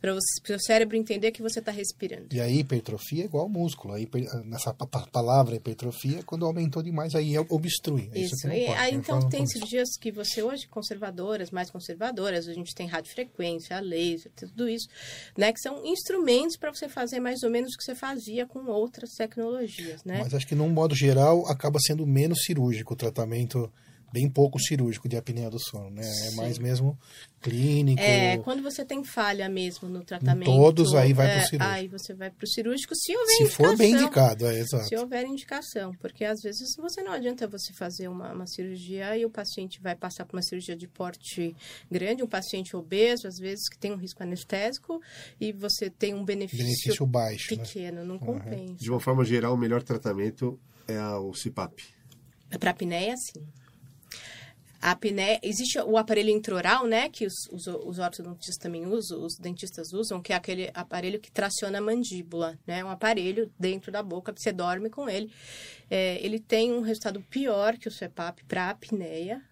[0.00, 2.26] para o seu cérebro entender que você está respirando.
[2.32, 3.94] E a hipertrofia é igual ao músculo.
[3.94, 8.08] A hiper- nessa pa- pa- palavra hipertrofia, quando aumentou demais, aí é obstrui.
[8.14, 8.98] É Isso, que não e aí né?
[8.98, 14.68] então tem cirurgias que você hoje, conservadoras, mais conservadoras, a gente tem radiofrequência, laser, tudo
[14.68, 14.88] isso,
[15.36, 15.52] né?
[15.52, 19.10] Que são instrumentos para você fazer mais ou menos o que você fazia com outras
[19.14, 20.18] tecnologias, né?
[20.22, 23.70] Mas acho que, num modo geral, acaba sendo menos cirúrgico o tratamento,
[24.12, 26.02] bem pouco cirúrgico de apneia do sono, né?
[26.02, 26.36] É Sim.
[26.36, 26.98] mais mesmo
[27.40, 28.00] clínico.
[28.02, 30.46] É, quando você tem falha mesmo no tratamento.
[30.50, 31.74] todos, aí vai pro é, cirúrgico.
[31.74, 33.66] Aí você vai para o cirúrgico se houver Se indicação.
[33.66, 34.88] for bem indicado, é exato.
[34.88, 39.24] Se houver indicação, porque às vezes você não adianta você fazer uma, uma cirurgia e
[39.24, 41.54] o paciente vai passar por uma cirurgia de porte
[41.90, 45.00] grande, um paciente obeso, às vezes que tem um risco anestésico
[45.40, 47.62] e você tem um benefício, Benefício baixo, né?
[47.62, 48.74] pequeno, não compensa.
[48.74, 51.82] De uma forma geral, o melhor tratamento é a- o CPAP.
[52.58, 53.44] Para apneia, sim.
[54.80, 59.36] A apneia, existe o aparelho intraoral, né, que os, os, os ortodontistas também usam, os
[59.36, 64.02] dentistas usam, que é aquele aparelho que traciona a mandíbula, né, um aparelho dentro da
[64.02, 65.32] boca, que você dorme com ele.
[65.90, 69.42] É, ele tem um resultado pior que o CPAP para apneia,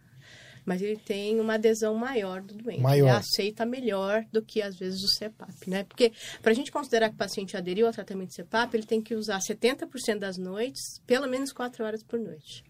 [0.66, 2.81] mas ele tem uma adesão maior do doente.
[2.81, 3.09] Maior.
[3.09, 5.85] Ele aceita melhor do que, às vezes, o CPAP, né?
[5.85, 6.12] Porque,
[6.43, 9.14] para a gente considerar que o paciente aderiu ao tratamento de CPAP, ele tem que
[9.14, 12.64] usar 70% das noites, pelo menos 4 horas por noite.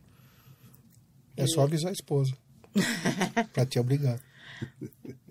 [1.36, 2.36] É só avisar a esposa.
[3.52, 4.20] pra te obrigar.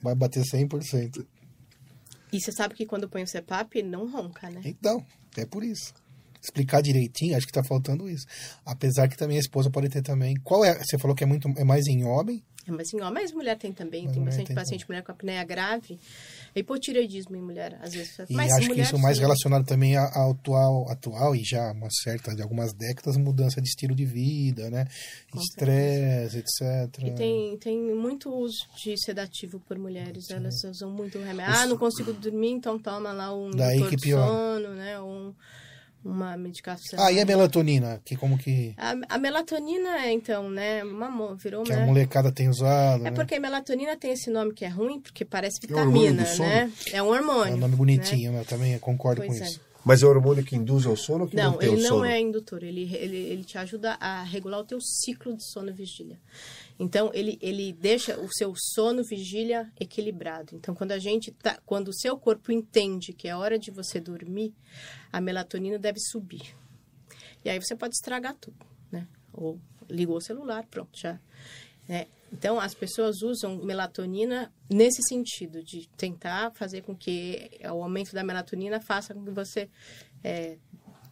[0.01, 1.25] Vai bater 100%.
[2.31, 4.61] E você sabe que quando põe o CPAP, não ronca, né?
[4.65, 5.05] Então,
[5.37, 5.93] é por isso.
[6.45, 8.25] Explicar direitinho, acho que está faltando isso.
[8.65, 10.35] Apesar que também a esposa pode ter também.
[10.43, 10.77] Qual é?
[10.79, 12.43] Você falou que é muito é mais em homem?
[12.67, 14.95] É mais em homem, mas mulher tem também, mas tem bastante tem paciente também.
[14.95, 15.99] mulher com apneia grave.
[16.55, 18.17] É hipotireoidismo em mulher, às vezes.
[18.27, 21.89] E mas acho que isso é mais relacionado também ao atual, atual e já uma
[21.91, 24.87] certa, de algumas décadas, mudança de estilo de vida, né?
[25.35, 27.03] Estresse, etc.
[27.03, 30.25] E tem, tem muito uso de sedativo por mulheres.
[30.25, 30.33] Sim.
[30.33, 31.53] Elas usam muito remédio.
[31.53, 34.25] Ah, não consigo dormir, então toma lá um Daí que pior.
[34.27, 34.99] sono, né?
[34.99, 35.35] Um
[36.05, 36.99] uma medicação.
[37.03, 37.99] Ah, e a melatonina?
[38.05, 38.75] Que como que...
[38.77, 41.63] A, a melatonina, então, né, uma, virou...
[41.63, 41.83] Que né?
[41.83, 43.11] a molecada tem usado, É né?
[43.11, 46.71] porque a melatonina tem esse nome que é ruim, porque parece vitamina, é né?
[46.93, 47.53] É um hormônio.
[47.53, 48.41] É um nome bonitinho, né?
[48.41, 49.47] eu também concordo pois com é.
[49.47, 49.61] isso.
[49.85, 51.83] Mas é o hormônio que induz ao sono ou que não, mantém o sono?
[51.83, 52.63] Não, ele não é indutor.
[52.63, 56.19] Ele, ele, ele te ajuda a regular o teu ciclo de sono vigília.
[56.79, 60.55] Então, ele, ele deixa o seu sono, vigília equilibrado.
[60.55, 63.99] Então, quando a gente tá, quando o seu corpo entende que é hora de você
[63.99, 64.55] dormir,
[65.13, 66.57] a melatonina deve subir.
[67.43, 69.07] E aí você pode estragar tudo, né?
[69.31, 71.19] Ou ligou o celular, pronto, já.
[71.87, 72.07] Né?
[72.37, 78.25] Então, as pessoas usam melatonina nesse sentido, de tentar fazer com que o aumento da
[78.25, 79.69] melatonina faça com que você
[80.21, 80.57] é,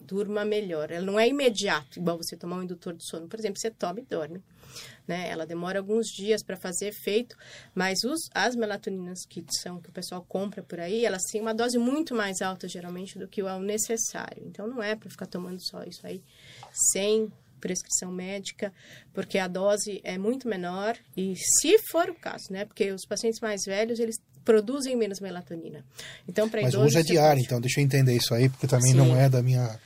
[0.01, 0.91] durma melhor.
[0.91, 3.29] Ela não é imediato, igual você tomar um indutor de sono.
[3.29, 4.43] Por exemplo, você toma e dorme.
[5.07, 5.29] Né?
[5.29, 7.37] Ela demora alguns dias para fazer efeito,
[7.73, 11.53] mas os, as melatoninas que são que o pessoal compra por aí, elas têm uma
[11.53, 14.43] dose muito mais alta geralmente do que o necessário.
[14.45, 16.21] Então não é para ficar tomando só isso aí
[16.91, 17.31] sem
[17.63, 18.73] prescrição médica,
[19.13, 22.65] porque a dose é muito menor e se for o caso, né?
[22.65, 25.85] Porque os pacientes mais velhos, eles produzem menos melatonina.
[26.27, 27.45] Então, para Mas o uso é diário, pode...
[27.45, 28.97] então deixa eu entender isso aí, porque também Sim.
[28.97, 29.79] não é da minha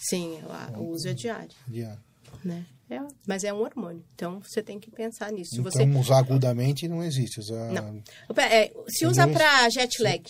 [0.00, 0.40] Sim,
[0.76, 1.54] o uso é diário.
[1.68, 2.00] Diário.
[2.44, 2.66] Né?
[2.90, 5.60] É, mas é um hormônio, então você tem que pensar nisso.
[5.60, 5.84] Então, você...
[5.84, 7.38] usar agudamente não existe.
[7.38, 7.72] Usar...
[7.72, 8.02] Não.
[8.36, 10.22] É, se usa para jet lag.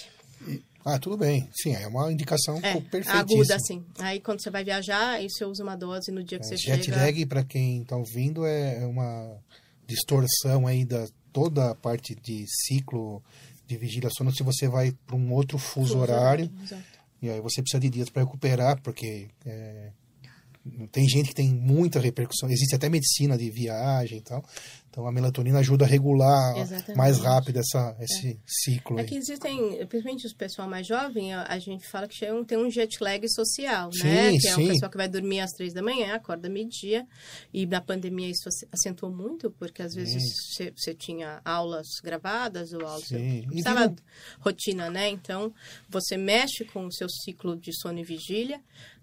[0.85, 1.49] Ah, tudo bem.
[1.53, 3.21] Sim, é uma indicação é, perfeitíssima.
[3.21, 3.85] Aguda, sim.
[3.99, 6.57] Aí quando você vai viajar, aí você usa uma dose no dia que é, você
[6.57, 6.97] jet chega.
[6.97, 9.37] Jet lag, para quem está ouvindo, é uma
[9.87, 13.23] distorção aí da toda a parte de ciclo
[13.67, 16.51] de vigília sono se você vai para um outro fuso, fuso horário.
[16.67, 16.85] horário
[17.23, 19.93] e aí você precisa de dias para recuperar, porque é,
[20.93, 24.45] tem gente que tem muita repercussão, existe até medicina de viagem e tal.
[24.93, 26.99] Então a melatonina ajuda a regular Exatamente.
[26.99, 28.37] mais rápido essa, esse é.
[28.47, 28.99] ciclo.
[29.01, 29.57] É que existem,
[29.87, 34.05] principalmente os pessoal mais jovem, a, gente fala que tem um jet lag social, sim,
[34.05, 34.39] né?
[34.39, 37.07] Que é o pessoal que vai dormir às três da manhã, acorda meio-dia.
[37.55, 40.23] E na pandemia isso acentuou muito, porque às vezes
[40.77, 43.09] você tinha aulas gravadas ou aulas.
[43.09, 43.95] Precisava
[44.41, 45.09] rotina, né?
[45.09, 45.55] Então
[45.89, 48.61] você mexe com o seu ciclo de sono e vigília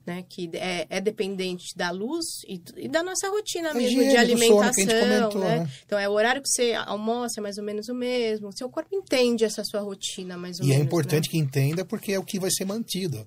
[0.10, 0.26] né?
[0.28, 5.42] Que é, é dependente da luz e, e, da nossa rotina mesmo de alimentação, comentou,
[5.42, 5.60] né?
[5.60, 5.72] né?
[5.86, 8.48] Então é o horário que você almoça é mais ou menos o mesmo.
[8.48, 10.80] O seu corpo entende essa sua rotina mais ou e menos.
[10.80, 11.32] E é importante né?
[11.32, 13.18] que entenda porque é o que vai ser mantido.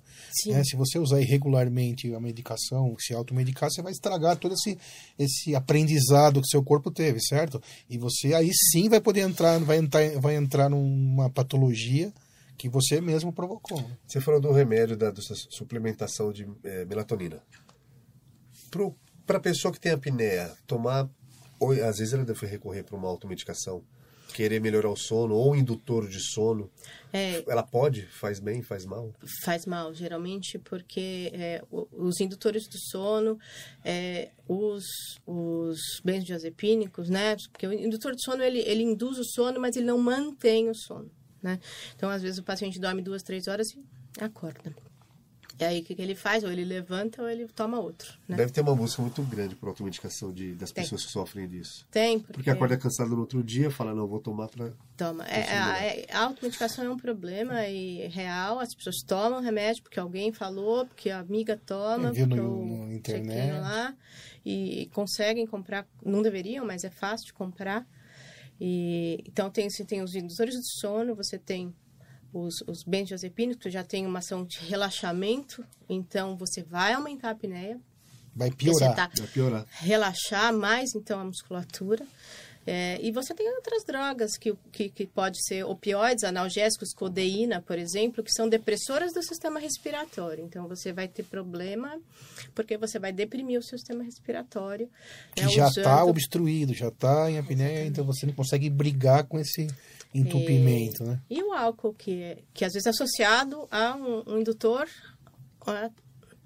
[0.47, 0.61] Né?
[0.65, 4.77] Se você usar irregularmente a medicação, se automedicar, você vai estragar todo esse,
[5.17, 7.61] esse aprendizado que seu corpo teve, certo?
[7.89, 12.11] E você aí sim vai poder entrar, vai entrar, vai entrar numa patologia
[12.57, 13.83] que você mesmo provocou.
[14.05, 17.41] Você falou do remédio, da, da suplementação de é, melatonina.
[19.25, 21.09] Para a pessoa que tem apneia, tomar,
[21.59, 23.83] ou, às vezes ela deve recorrer para uma automedicação,
[24.33, 26.69] querer melhorar o sono, ou indutor de sono,
[27.11, 28.07] é, ela pode?
[28.07, 29.13] Faz bem, faz mal?
[29.43, 33.37] Faz mal, geralmente, porque é, os indutores do sono,
[33.85, 34.83] é, os,
[35.25, 37.35] os benzodiazepínicos, né?
[37.51, 40.75] Porque o indutor de sono, ele, ele induz o sono, mas ele não mantém o
[40.75, 41.11] sono
[41.43, 41.59] né?
[41.95, 44.73] Então, às vezes, o paciente dorme duas, três horas e acorda.
[45.59, 46.43] E aí, o que, que ele faz?
[46.43, 48.11] Ou ele levanta ou ele toma outro.
[48.27, 48.37] Né?
[48.37, 50.83] Deve ter uma busca muito grande por automedicação de, das Tem.
[50.83, 51.85] pessoas que sofrem disso.
[51.91, 52.17] Tem.
[52.19, 54.73] Porque, porque acorda cansado no outro dia fala, não, vou tomar para...
[54.97, 55.23] Toma.
[55.25, 58.59] É, a, é, a automedicação é um problema e real.
[58.59, 62.11] As pessoas tomam remédio porque alguém falou, porque a amiga toma.
[62.11, 63.59] Viu no, no internet.
[63.59, 63.95] Lá,
[64.43, 65.87] e conseguem comprar.
[66.03, 67.85] Não deveriam, mas é fácil de comprar.
[68.59, 71.73] E, então, tem, você tem os indutores de sono, você tem
[72.31, 77.31] os, os benzodiazepínicos, que já tem uma ação de relaxamento, então você vai aumentar a
[77.31, 77.79] apneia.
[78.35, 78.95] Vai piorar.
[78.95, 79.65] Tá vai piorar.
[79.69, 82.05] Relaxar mais, então, a musculatura.
[82.65, 87.77] É, e você tem outras drogas que, que, que pode ser opioides, analgésicos, codeína, por
[87.77, 90.45] exemplo, que são depressoras do sistema respiratório.
[90.45, 91.99] Então, você vai ter problema
[92.55, 94.89] porque você vai deprimir o sistema respiratório.
[95.35, 99.37] Que né, já está obstruído, já está em apneia, então você não consegue brigar com
[99.37, 99.67] esse
[100.13, 101.21] entupimento, e, né?
[101.29, 104.87] E o álcool, que, é, que às vezes é associado a um, um indutor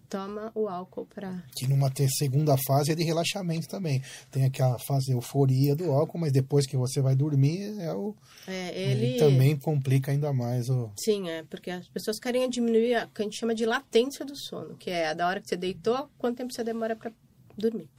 [0.10, 1.43] toma o álcool para.
[1.55, 4.01] Que numa segunda fase é de relaxamento também.
[4.32, 8.16] Tem aquela fase euforia do álcool, mas depois que você vai dormir, é o.
[8.47, 10.91] É, ele também complica ainda mais o.
[10.97, 14.36] Sim, é, porque as pessoas querem diminuir a que a gente chama de latência do
[14.36, 17.12] sono, que é a da hora que você deitou, quanto tempo você demora para
[17.58, 17.89] dormir.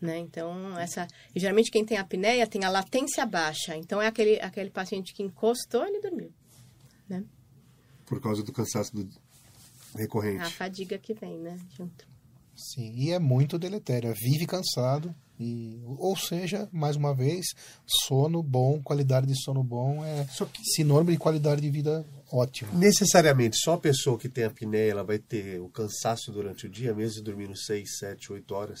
[0.00, 0.18] Né?
[0.18, 1.06] Então, essa.
[1.34, 3.76] E, geralmente quem tem apneia tem a latência baixa.
[3.76, 6.32] Então é aquele, aquele paciente que encostou, ele dormiu.
[7.08, 7.24] Né?
[8.04, 9.08] Por causa do cansaço do
[9.96, 10.42] recorrente.
[10.42, 11.58] A fadiga que vem, né?
[11.76, 12.06] Junto.
[12.54, 14.14] Sim, e é muito deletério.
[14.14, 15.14] Vive cansado.
[15.40, 17.46] E, ou seja, mais uma vez,
[18.06, 22.72] sono bom, qualidade de sono bom é que, sinônimo de qualidade de vida ótima.
[22.74, 26.94] Necessariamente, só a pessoa que tem apneia ela vai ter o cansaço durante o dia,
[26.94, 28.80] mesmo dormindo 6, 7, 8 horas?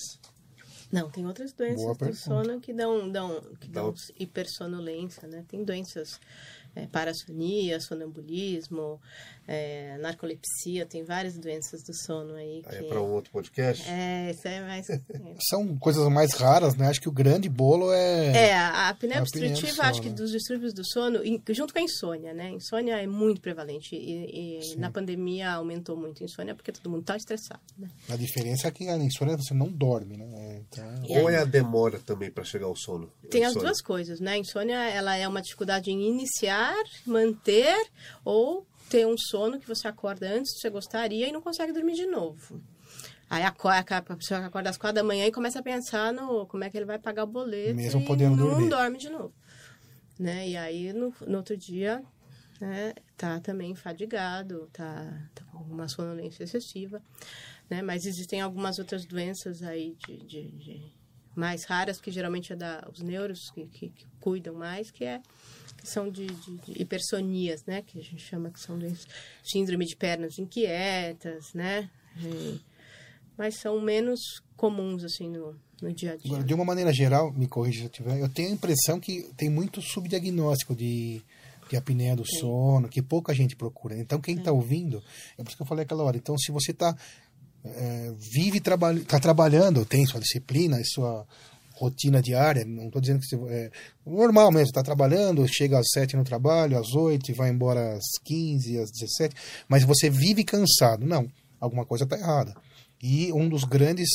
[0.92, 5.42] Não, tem outras doenças do sono que dão, dão, que dão hipersonolência, né?
[5.48, 6.20] Tem doenças
[6.74, 9.00] é, parassonia, sonambulismo,
[9.46, 12.62] é, narcolepsia, tem várias doenças do sono aí.
[12.62, 12.76] Que...
[12.76, 13.84] Aí é para outro podcast?
[13.88, 14.88] É, isso é mais.
[14.88, 15.00] É.
[15.50, 16.88] São coisas mais raras, né?
[16.88, 18.48] Acho que o grande bolo é.
[18.48, 21.20] É, a apneia obstrutiva, acho que dos distúrbios do sono,
[21.50, 22.50] junto com a insônia, né?
[22.50, 27.02] Insônia é muito prevalente e, e na pandemia aumentou muito a insônia porque todo mundo
[27.02, 27.60] está estressado.
[27.76, 27.88] Né?
[28.08, 30.62] A diferença é que a insônia você não dorme, né?
[30.68, 31.02] Então...
[31.08, 33.12] Ou é a demora também para chegar ao sono?
[33.30, 34.32] Tem as duas coisas, né?
[34.32, 36.61] A insônia ela é uma dificuldade em iniciar,
[37.06, 37.88] manter
[38.24, 41.94] ou ter um sono que você acorda antes que você gostaria e não consegue dormir
[41.94, 42.62] de novo.
[43.30, 43.52] Aí a,
[44.02, 46.84] pessoa acorda às quatro da manhã e começa a pensar no como é que ele
[46.84, 48.68] vai pagar o boleto Mesmo podendo não dormir.
[48.68, 49.32] dorme de novo.
[50.18, 50.50] Né?
[50.50, 52.02] E aí no, no outro dia
[52.60, 57.02] né, tá também fadigado, tá, tá, com uma sonolência excessiva,
[57.68, 57.82] né?
[57.82, 60.92] Mas existem algumas outras doenças aí de, de, de
[61.34, 65.20] mais raras, que geralmente é da os neuros que, que, que cuidam mais, que é
[65.82, 67.82] são de, de, de, hipersonias, né?
[67.82, 69.06] Que a gente chama que são doenças,
[69.44, 71.90] síndrome de pernas inquietas, né?
[72.18, 72.60] E,
[73.36, 74.20] mas são menos
[74.56, 76.30] comuns, assim, no, no dia a dia.
[76.32, 79.30] Agora, de uma maneira geral, me corrija se eu tiver, eu tenho a impressão que
[79.36, 81.22] tem muito subdiagnóstico de,
[81.68, 83.96] de apneia do sono, que pouca gente procura.
[83.96, 85.02] Então, quem está ouvindo,
[85.38, 86.16] é por isso que eu falei aquela hora.
[86.16, 86.96] Então, se você está
[87.64, 91.26] é, vive trabalha, está trabalhando, tem sua disciplina, sua
[91.82, 93.70] rotina diária, não estou dizendo que você, é
[94.06, 98.04] normal mesmo, está trabalhando, chega às 7 no trabalho, às 8 e vai embora às
[98.24, 99.34] 15, às 17,
[99.68, 101.04] mas você vive cansado.
[101.04, 101.28] Não,
[101.60, 102.54] alguma coisa está errada.
[103.02, 104.08] E um dos grandes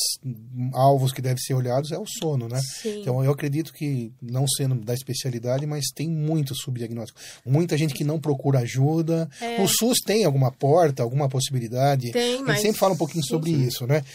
[0.73, 2.61] alvos que deve ser olhados é o sono, né?
[2.61, 3.01] Sim.
[3.01, 7.19] Então eu acredito que, não sendo da especialidade, mas tem muito subdiagnóstico.
[7.45, 9.29] Muita gente que não procura ajuda.
[9.41, 9.61] É.
[9.61, 12.13] O SUS tem alguma porta, alguma possibilidade?
[12.13, 12.49] Tem, mas...
[12.49, 13.67] A gente sempre fala um pouquinho sobre sim.
[13.67, 14.05] isso, né?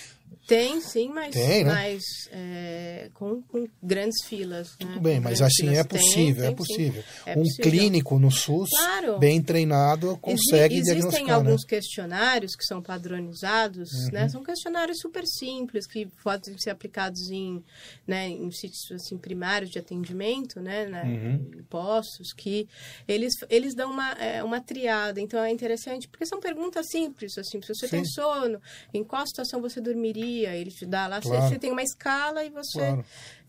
[0.47, 1.73] Tem, sim, mas, tem, né?
[1.73, 4.75] mas é, com, com, grandes filas.
[4.77, 5.01] Tudo né?
[5.01, 7.05] bem, com mas assim é possível, tem, é possível.
[7.25, 7.63] É um possível.
[7.71, 9.19] clínico no SUS, claro.
[9.19, 11.09] bem treinado, consegue Existem diagnosticar.
[11.13, 11.69] Existem alguns né?
[11.69, 14.13] questionários que são padronizados, Uhum.
[14.13, 14.29] né?
[14.29, 17.63] São questionários super simples que podem ser aplicados em,
[18.07, 21.65] né, em sítios assim, primários de atendimento, né, né Uhum.
[21.71, 22.69] postos, que
[23.07, 25.21] eles, eles dão uma, é, uma triada.
[25.21, 28.11] Então é interessante, porque são perguntas simples, assim, se você tem Sim.
[28.11, 28.61] sono,
[28.93, 30.32] em qual situação você dormiria?
[30.41, 31.49] Ele te dá lá, você- Claro.
[31.49, 33.05] você tem uma escala e você, Claro.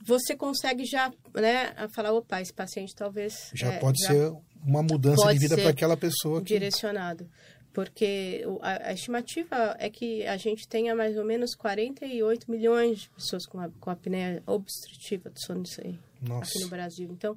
[0.05, 3.49] você consegue já, né, a falar, opa, esse paciente talvez...
[3.53, 4.33] Já é, pode ser
[4.65, 7.29] uma mudança de vida para aquela pessoa que direcionado.
[7.73, 13.09] Porque a, a estimativa é que a gente tenha mais ou menos 48 milhões de
[13.09, 16.51] pessoas com, a, com apneia obstrutiva do sono isso aí, Nossa.
[16.51, 17.09] aqui no Brasil.
[17.11, 17.35] Então,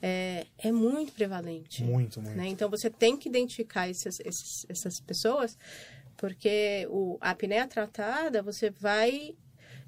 [0.00, 1.84] é, é muito prevalente.
[1.84, 2.36] Muito, muito.
[2.38, 2.46] né?
[2.48, 5.58] Então, você tem que identificar esses, esses- essas pessoas,
[6.16, 9.34] porque o, a apneia tratada, você vai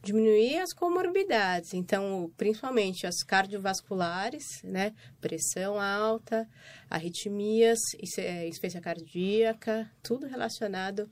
[0.02, 1.74] diminuir as comorbidades.
[1.74, 4.94] Então, principalmente as cardiovasculares, né?
[5.20, 6.48] Pressão alta,
[6.88, 7.78] arritmias,
[8.16, 11.08] eh, isfêsia cardíaca, tudo relacionado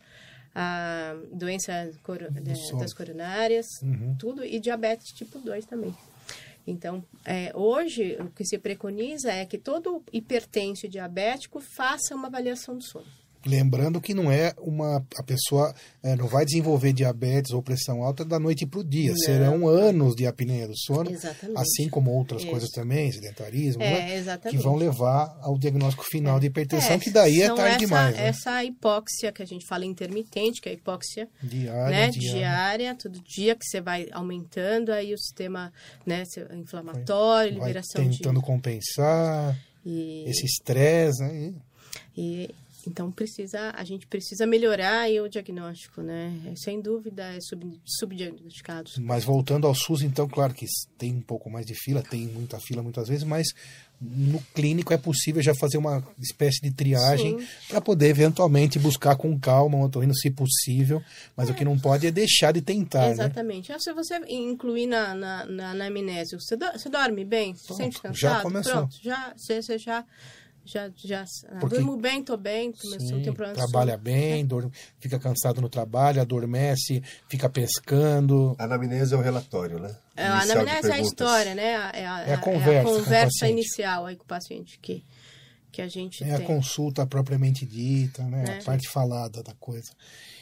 [0.55, 2.31] à doença coro-
[2.69, 2.81] sono.
[2.81, 4.17] das coronárias, Uhum.
[4.19, 5.95] tudo, e diabetes tipo 2 também.
[6.67, 12.27] Então, é, hoje, o que se preconiza é que todo hipertenso e diabético faça uma
[12.29, 13.07] avaliação do sono.
[13.47, 15.05] Lembrando que não é uma.
[15.17, 19.11] A pessoa é, não vai desenvolver diabetes ou pressão alta da noite para o dia.
[19.11, 19.19] Não.
[19.19, 21.59] Serão anos de apneia do sono, Exatamente.
[21.59, 22.51] assim como outras Isso.
[22.51, 24.39] coisas também, sedentarismo, É, né?
[24.51, 28.17] que vão levar ao diagnóstico final de hipertensão, que daí é tarde essa, demais.
[28.17, 28.29] Né?
[28.29, 32.39] Essa hipóxia que a gente fala intermitente, que é a hipóxia Diária, né, diária.
[32.39, 35.73] diária, todo dia que você vai aumentando aí o sistema
[36.05, 36.25] né,
[36.55, 38.19] inflamatório, Vai liberação de...
[38.19, 41.55] tentando compensar E, esse estresse, né?
[42.17, 42.51] E,
[42.87, 46.33] então precisa, a gente precisa melhorar o diagnóstico, né?
[46.47, 48.91] É, sem dúvida é sub, subdiagnosticado.
[49.01, 50.67] Mas voltando ao SUS, então, claro que
[50.99, 53.49] tem um pouco mais de fila, tem muita fila muitas vezes, mas
[54.01, 59.39] no clínico é possível já fazer uma espécie de triagem para poder eventualmente buscar com
[59.39, 61.03] calma um otorrino, se possível,
[61.35, 61.53] mas é.
[61.53, 63.07] o que não pode é deixar de tentar.
[63.07, 63.13] Né?
[63.13, 63.73] Exatamente.
[63.73, 63.79] Né?
[63.79, 67.55] Se você incluir na, na, na, na amnésia, você, do, você dorme bem?
[67.55, 68.15] Você Pronto, sente cansado?
[68.19, 68.73] Já começou.
[68.73, 70.05] Pronto, já, você, você já
[70.67, 75.19] já, já ah, Porque, durmo bem, tô bem, sim, tem problema trabalha bem, dorme, fica
[75.19, 78.57] cansado no trabalho, adormece, fica pescando.
[78.59, 79.97] A anamnese é o relatório, né?
[80.17, 81.91] É, a anamnese é a história, né?
[81.95, 85.05] É a, é a conversa, é a conversa inicial aí com o paciente que,
[85.71, 86.35] que a gente é tem.
[86.35, 88.43] a consulta propriamente dita, né?
[88.43, 88.63] A né?
[88.65, 89.93] parte falada da coisa.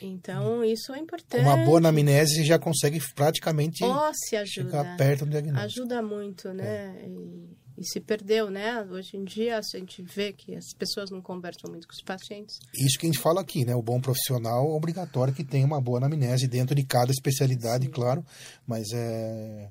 [0.00, 1.42] Então, isso é importante.
[1.42, 4.70] Uma boa anamnese já consegue praticamente oh, se ajuda.
[4.70, 5.82] ficar perto do diagnóstico.
[5.82, 6.96] Ajuda muito, né?
[6.98, 7.06] É.
[7.06, 8.82] E e se perdeu, né?
[8.82, 12.58] Hoje em dia a gente vê que as pessoas não conversam muito com os pacientes.
[12.74, 13.74] Isso que a gente fala aqui, né?
[13.74, 17.90] O bom profissional é obrigatório que tenha uma boa anamnese dentro de cada especialidade, Sim.
[17.90, 18.24] claro,
[18.66, 19.68] mas é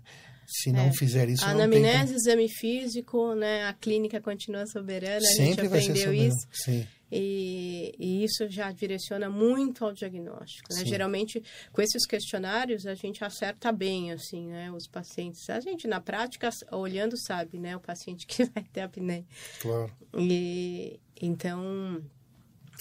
[0.54, 0.94] se não é.
[0.94, 3.66] fizer isso, a anamnese, exame físico, né?
[3.66, 6.48] A clínica continua soberana, Sempre a gente aprendeu isso.
[6.52, 6.88] Sim.
[7.16, 10.74] E, e, isso já direciona muito ao diagnóstico.
[10.74, 10.84] Né?
[10.84, 14.72] Geralmente, com esses questionários, a gente acerta bem, assim, né?
[14.72, 15.48] Os pacientes.
[15.48, 17.76] A gente, na prática, olhando, sabe, né?
[17.76, 19.26] O paciente que vai ter apneia.
[19.62, 19.92] Claro.
[20.18, 22.04] E, então,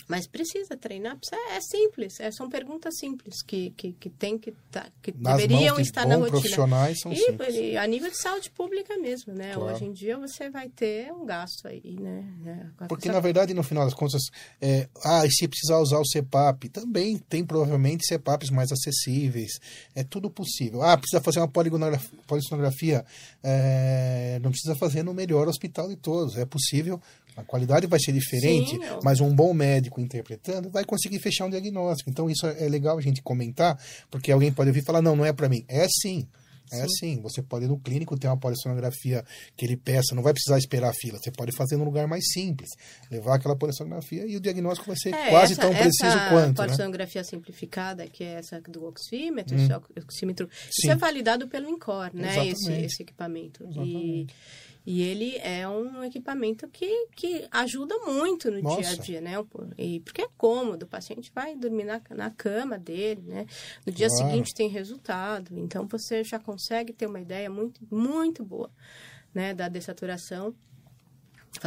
[0.09, 4.53] mas precisa treinar, é, é simples, é, são perguntas simples que, que, que tem que,
[4.71, 6.31] tá, que deveriam de estar na rotina.
[6.33, 7.55] profissionais são e, simples.
[7.55, 9.55] E a nível de saúde pública mesmo, né?
[9.55, 9.75] Claro.
[9.75, 12.25] Hoje em dia você vai ter um gasto aí, né?
[12.81, 14.23] É, Porque na verdade, no final das contas,
[14.61, 19.61] é, ah, e se precisar usar o CEPAP, também tem provavelmente CEPAPs mais acessíveis,
[19.95, 20.83] é tudo possível.
[20.83, 21.49] Ah, precisa fazer uma
[22.27, 23.05] polissonografia,
[23.43, 27.01] é, não precisa fazer no melhor hospital de todos, é possível
[27.37, 31.51] a qualidade vai ser diferente, Sim, mas um bom médico interpretando vai conseguir fechar um
[31.51, 32.11] diagnóstico.
[32.11, 33.79] Então isso é legal a gente comentar,
[34.11, 35.65] porque alguém pode ouvir e falar, não, não é para mim.
[35.69, 36.27] É sim.
[36.73, 37.21] É sim.
[37.21, 39.25] Você pode ir no clínico ter uma polissonografia
[39.57, 41.19] que ele peça, não vai precisar esperar a fila.
[41.19, 42.71] Você pode fazer num lugar mais simples,
[43.11, 46.61] levar aquela polissonografia e o diagnóstico vai ser é, quase essa, tão preciso quanto.
[46.61, 46.69] A né?
[46.69, 47.25] polissonografia né?
[47.25, 49.69] simplificada, que é essa do oxímetro, hum.
[50.03, 52.49] oxímetro, isso é validado pelo INCOR, né?
[52.49, 53.65] Esse, esse, equipamento.
[53.65, 54.33] Exatamente.
[54.33, 58.81] E e ele é um equipamento que, que ajuda muito no Nossa.
[58.81, 59.33] dia a dia, né?
[59.79, 63.47] E porque é cômodo, o paciente vai dormir na, na cama dele, né?
[63.87, 64.25] No dia claro.
[64.25, 65.57] seguinte tem resultado.
[65.57, 68.71] Então você já consegue ter uma ideia muito, muito boa,
[69.33, 69.55] né?
[69.55, 70.55] Da dessaturação.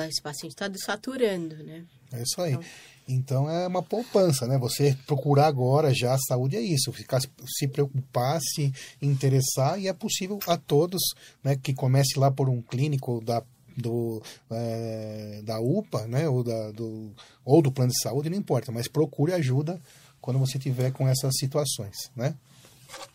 [0.10, 1.86] Esse paciente está desaturando, né?
[2.12, 2.54] É isso aí.
[2.54, 2.66] Então,
[3.08, 4.58] então é uma poupança, né?
[4.58, 9.94] Você procurar agora já a saúde é isso, ficar se preocupar, se interessar e é
[9.94, 11.02] possível a todos,
[11.44, 11.56] né?
[11.56, 13.44] Que comece lá por um clínico da
[13.78, 16.28] do é, da UPA, né?
[16.28, 17.12] Ou da do
[17.44, 19.80] ou do plano de saúde, não importa, mas procure ajuda
[20.20, 22.36] quando você tiver com essas situações, né?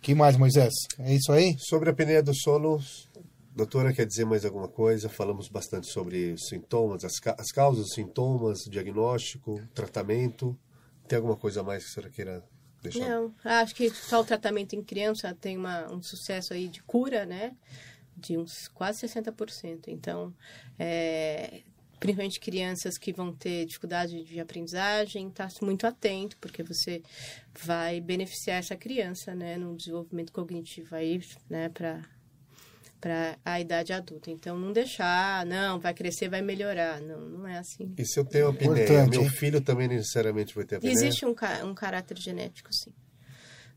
[0.03, 0.73] Que mais, Moisés?
[0.99, 1.57] É isso aí?
[1.59, 2.81] Sobre a apneia do sono,
[3.61, 5.07] Doutora, quer dizer mais alguma coisa?
[5.11, 10.59] Falamos bastante sobre sintomas, as, ca as causas, sintomas, diagnóstico, tratamento.
[11.07, 12.45] Tem alguma coisa mais que a senhora queira
[12.83, 13.07] deixar?
[13.07, 17.27] Não, acho que só o tratamento em criança tem uma, um sucesso aí de cura,
[17.27, 17.55] né?
[18.17, 19.89] De uns quase 60%.
[19.89, 20.33] Então,
[20.79, 21.61] é,
[21.99, 27.03] principalmente crianças que vão ter dificuldade de aprendizagem, está muito atento, porque você
[27.63, 32.01] vai beneficiar essa criança, né, no desenvolvimento cognitivo aí, né, para
[33.01, 34.31] para a idade adulta.
[34.31, 37.01] Então, não deixar, não, vai crescer, vai melhorar.
[37.01, 37.95] Não, não é assim.
[37.97, 40.93] E se eu tenho apneia, meu filho também necessariamente vai ter apneia?
[40.93, 41.35] Existe um,
[41.65, 42.93] um caráter genético, sim.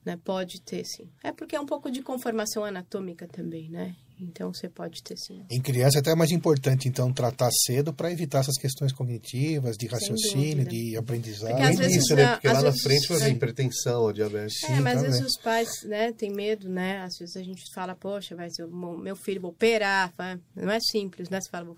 [0.05, 0.19] Né?
[0.21, 1.09] Pode ter, sim.
[1.23, 3.95] É porque é um pouco de conformação anatômica também, né?
[4.19, 5.43] Então você pode ter sim.
[5.49, 9.87] Em criança é até mais importante, então, tratar cedo para evitar essas questões cognitivas, de
[9.87, 11.55] raciocínio, de aprendizagem.
[11.55, 12.33] Porque às vezes, isso, né?
[12.33, 14.63] Porque lá vezes, na frente vai vir hipertensão ou diabetes.
[14.63, 17.01] É, mas às vezes os pais né, têm medo, né?
[17.01, 20.13] Às vezes a gente fala, poxa, vai ser meu filho vou operar.
[20.55, 21.39] Não é simples, né?
[21.41, 21.75] Você fala,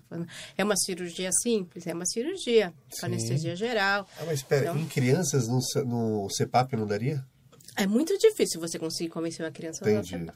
[0.56, 1.86] é uma cirurgia simples?
[1.86, 4.06] É uma cirurgia, com anestesia geral.
[4.18, 4.78] Ah, mas espera, então...
[4.78, 7.24] em crianças no, no CEPAP não daria?
[7.76, 10.34] É muito difícil você conseguir convencer uma criança a usar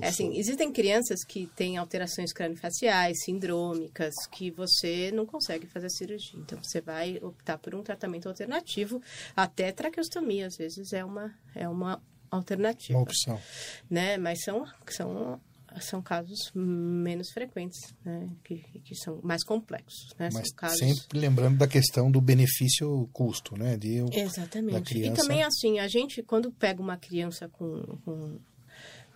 [0.00, 6.38] É assim, existem crianças que têm alterações craniofaciais, sindrômicas, que você não consegue fazer cirurgia.
[6.40, 9.00] Então, você vai optar por um tratamento alternativo.
[9.36, 12.98] Até traqueostomia, às vezes, é uma, é uma alternativa.
[12.98, 13.40] Uma opção.
[13.88, 14.18] Né?
[14.18, 15.40] Mas são, são
[15.80, 18.28] são casos menos frequentes, né?
[18.42, 20.14] que, que são mais complexos.
[20.18, 20.28] Né?
[20.32, 20.78] Mas casos...
[20.78, 23.76] sempre lembrando da questão do benefício-custo, né?
[23.76, 24.94] De, Exatamente.
[24.94, 25.20] Criança...
[25.20, 28.38] E também, assim, a gente, quando pega uma criança com, com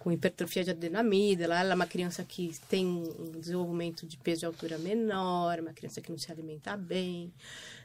[0.04, 4.44] com hipertrofia de adenamígdala, ela é uma criança que tem um desenvolvimento de peso de
[4.44, 7.32] altura menor, uma criança que não se alimenta bem,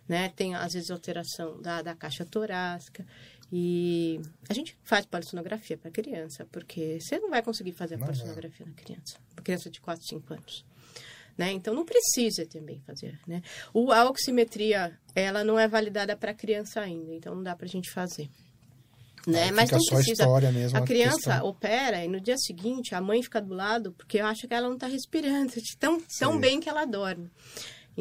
[0.05, 0.27] né?
[0.35, 3.05] Tem, às vezes, alteração da, da caixa torácica.
[3.51, 8.05] E a gente faz polissonografia para criança, porque você não vai conseguir fazer a Não,
[8.05, 10.65] polissonografia na criança, uma criança de 4, 5 anos.
[11.37, 11.51] Né?
[11.53, 13.41] Então não precisa também fazer, né?
[13.73, 17.69] O, a oximetria, ela não é validada para criança ainda, então não dá para a
[17.69, 18.29] gente fazer.
[19.25, 19.43] Né?
[19.45, 20.11] Aí Mas não a precisa.
[20.23, 21.45] história mesmo, a a criança questão.
[21.47, 24.75] opera e no dia seguinte a mãe fica do lado porque acha que ela não
[24.75, 26.39] está respirando, de tão, tão Sim.
[26.39, 27.29] bem que ela dorme.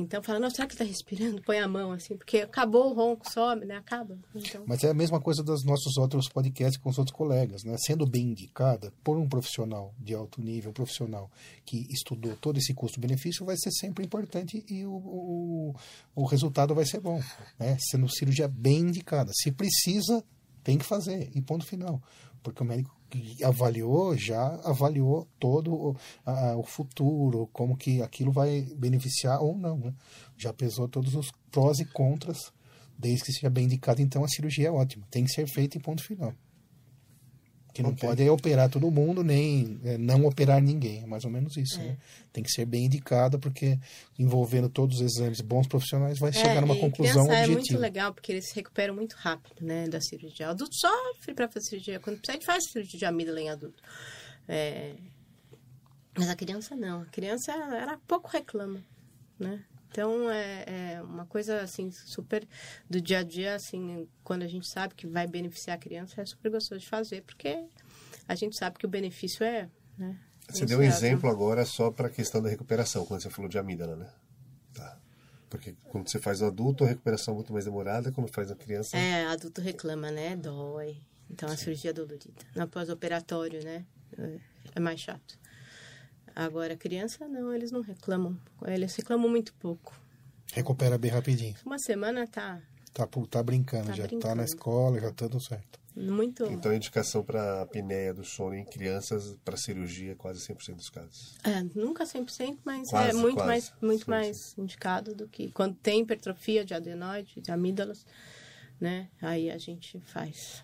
[0.01, 1.43] Então fala, nossa, será que está respirando?
[1.43, 3.77] Põe a mão assim, porque acabou o ronco, some, né?
[3.77, 4.17] Acaba.
[4.33, 7.77] Então, Mas é a mesma coisa dos nossos outros podcasts com os outros colegas, né?
[7.79, 11.29] Sendo bem indicada por um profissional de alto nível, um profissional
[11.65, 15.75] que estudou todo esse custo-benefício, vai ser sempre importante e o, o,
[16.15, 17.21] o resultado vai ser bom,
[17.59, 17.77] né?
[17.81, 19.33] Sendo cirurgia bem indicada.
[19.35, 20.25] Se precisa,
[20.63, 22.01] tem que fazer, e ponto final.
[22.41, 22.98] Porque o médico
[23.45, 29.79] avaliou, já avaliou todo o, a- o futuro, como que aquilo vai beneficiar ou não,
[29.79, 29.95] né?
[30.37, 32.53] Já pesou todos os prós e contras
[32.99, 35.07] desde que seja bem indicado, então a cirurgia é ótima.
[35.11, 36.35] Tem que ser feita em ponto final.
[37.79, 38.09] Que não Ok.
[38.09, 41.05] pode é operar todo mundo, nem é, não operar ninguém.
[41.05, 41.79] É mais ou menos isso.
[41.81, 41.85] É.
[41.85, 41.97] Né?
[42.33, 43.79] Tem que ser bem indicada, porque
[44.19, 47.79] envolvendo todos os exames bons profissionais vai chegar numa É, conclusão criança é muito objetiva.
[47.79, 50.49] legal porque eles se recuperam muito rápido, né, da cirurgia.
[50.49, 52.01] Adulto sofre para fazer cirurgia.
[52.01, 53.81] Quando precisa, a gente faz cirurgia de amígdala em adulto.
[54.49, 54.95] É,
[56.17, 57.03] Mas a criança não.
[57.03, 58.83] A criança, ela pouco reclama,
[59.39, 59.63] né?
[59.91, 62.47] Então, é, é uma coisa, assim, super
[62.89, 66.27] do dia a dia, assim, quando a gente sabe que vai beneficiar a criança, é
[66.27, 67.65] super gostoso de fazer, porque
[68.27, 70.19] a gente sabe que o benefício é, né?
[70.51, 73.59] Você deu um exemplo agora só para a questão da recuperação, quando você falou de
[73.59, 74.09] amígdala, né?
[74.73, 74.99] Tá.
[75.51, 78.57] Porque quando você faz no adulto, a recuperação é muito mais demorada, quando faz na
[78.57, 78.97] criança.
[78.97, 80.37] É, adulto reclama, né?
[80.37, 81.03] Dói.
[81.31, 82.33] Então, a cirurgia é dolorida.
[82.55, 83.85] No pós-operatório, né?
[84.75, 85.39] É mais chato.
[86.39, 88.39] Agora, criança, não, eles não reclamam.
[88.65, 89.93] Eles reclamam muito pouco.
[90.53, 91.57] Recupera bem rapidinho.
[91.67, 92.61] Uma semana tá
[92.93, 94.35] Tá, tá brincando, Tá já tá brincando.
[94.37, 95.79] na escola, já tá tudo certo.
[95.97, 96.45] muito...
[96.47, 100.89] Então, a indicação para apneia do sono em crianças para cirurgia é quase 100% dos
[100.89, 101.35] casos.
[101.45, 103.47] É, nunca 100%, mas Quase, é muito quase.
[103.49, 105.51] mais, muito Sim, mais indicado do que...
[105.51, 108.07] Quando tem hipertrofia de adenoide, de amígdalas,
[108.81, 109.09] né?
[109.21, 110.63] Aí a gente faz.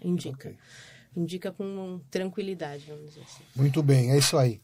[0.00, 0.48] Indica.
[0.48, 0.58] Ok.
[1.16, 3.42] Indica com tranquilidade, vamos dizer assim.
[3.54, 4.60] Muito bem, é isso aí.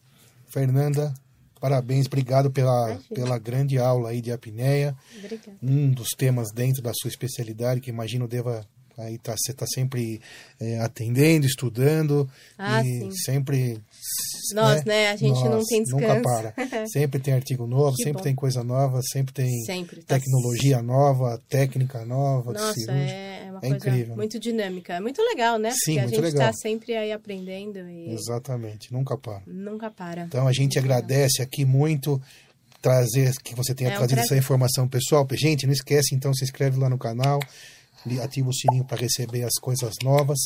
[0.49, 1.13] Fernanda,
[1.61, 3.15] parabéns, obrigado pela, Imagina.
[3.15, 4.97] pela grande aula aí de apneia.
[5.17, 5.57] Obrigada.
[5.63, 8.67] um dos temas dentro da sua especialidade, que imagino deva
[8.99, 10.21] aí tá, você está sempre
[10.61, 13.11] é, atendendo, estudando Ah, e sim.
[13.13, 13.81] sempre
[14.55, 16.23] Nós, né, a gente não tem nunca descanso.
[16.23, 16.55] para.
[16.89, 18.25] Sempre tem artigo novo, Que sempre bom.
[18.25, 20.03] tem coisa nova, sempre tem Sempre.
[20.03, 22.93] tá tecnologia nova, técnica nova, Nossa, cirúrgica.
[23.13, 24.17] é é uma É coisa incrível, né?
[24.17, 24.95] muito dinâmica.
[24.95, 25.71] É muito legal, né?
[25.73, 26.51] Sim, Porque a muito gente legal.
[26.51, 29.43] está sempre aí aprendendo e Exatamente, nunca para.
[29.47, 30.23] nunca para.
[30.23, 32.21] Então a gente agradece aqui muito
[32.81, 35.27] trazer que você tenha É um trazido essa informação pessoal.
[35.33, 37.41] Gente, não esquece então, se inscreve lá no canal,
[38.23, 40.39] ativa o sininho para receber as coisas novas.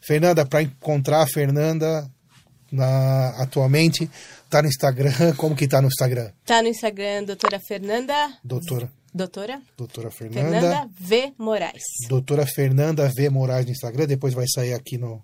[0.00, 2.10] Fernanda, para encontrar a Fernanda
[2.70, 4.10] na, atualmente,
[4.50, 5.12] tá no Instagram.
[5.36, 6.30] Como que tá no Instagram?
[6.44, 8.38] Tá no Instagram, doutora Fernanda.
[8.42, 9.62] Doutora, Doutora?
[9.76, 10.50] doutora Fernanda.
[10.50, 11.32] Fernanda V.
[11.38, 11.84] Moraes.
[12.08, 13.30] Doutora Fernanda V.
[13.30, 15.22] Moraes no Instagram, depois vai sair aqui no,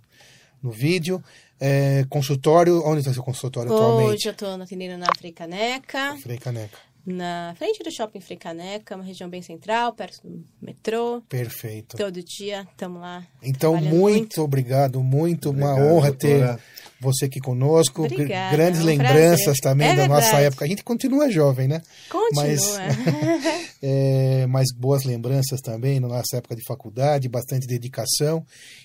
[0.62, 1.22] no vídeo.
[1.60, 4.14] É, consultório, onde está seu consultório atualmente?
[4.14, 6.76] Hoje eu tô atendendo na Freicaneca, Frei Caneca.
[7.04, 11.20] Na frente do shopping Freicaneca, uma região bem central, perto do metrô.
[11.28, 11.96] Perfeito.
[11.96, 13.26] Todo dia estamos lá.
[13.42, 16.60] Então, trabalhando muito, obrigado, muito, uma Obrigado, honra ter doutora.
[17.00, 18.04] você aqui conosco.
[18.04, 19.60] Obrigada, Grandes é um lembranças prazer.
[19.62, 20.44] também É da nossa verdade.
[20.46, 20.64] época.
[20.64, 21.82] A gente continua jovem, né?
[22.08, 22.44] Continua.
[22.44, 22.62] Mas,
[23.82, 28.44] é, mas boas lembranças também na nossa época de faculdade, bastante dedicação,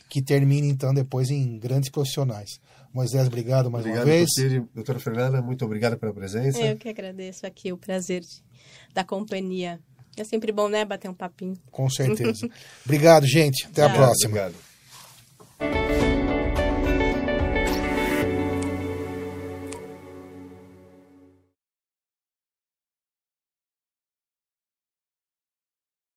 [0.09, 2.59] que termine então depois em grandes profissionais.
[2.97, 4.29] Moisés, obrigado mais obrigado uma vez.
[4.39, 6.59] Obrigado, doutora Fernanda, muito obrigado pela presença.
[6.59, 8.43] Eu que agradeço aqui o prazer de,
[8.91, 9.79] da companhia.
[10.17, 11.55] É sempre bom, né, bater um papinho.
[11.69, 12.49] Com certeza.
[12.83, 13.67] obrigado, gente.
[13.67, 13.91] Até Tchau.
[13.91, 14.51] a próxima.
[15.59, 16.16] Obrigado.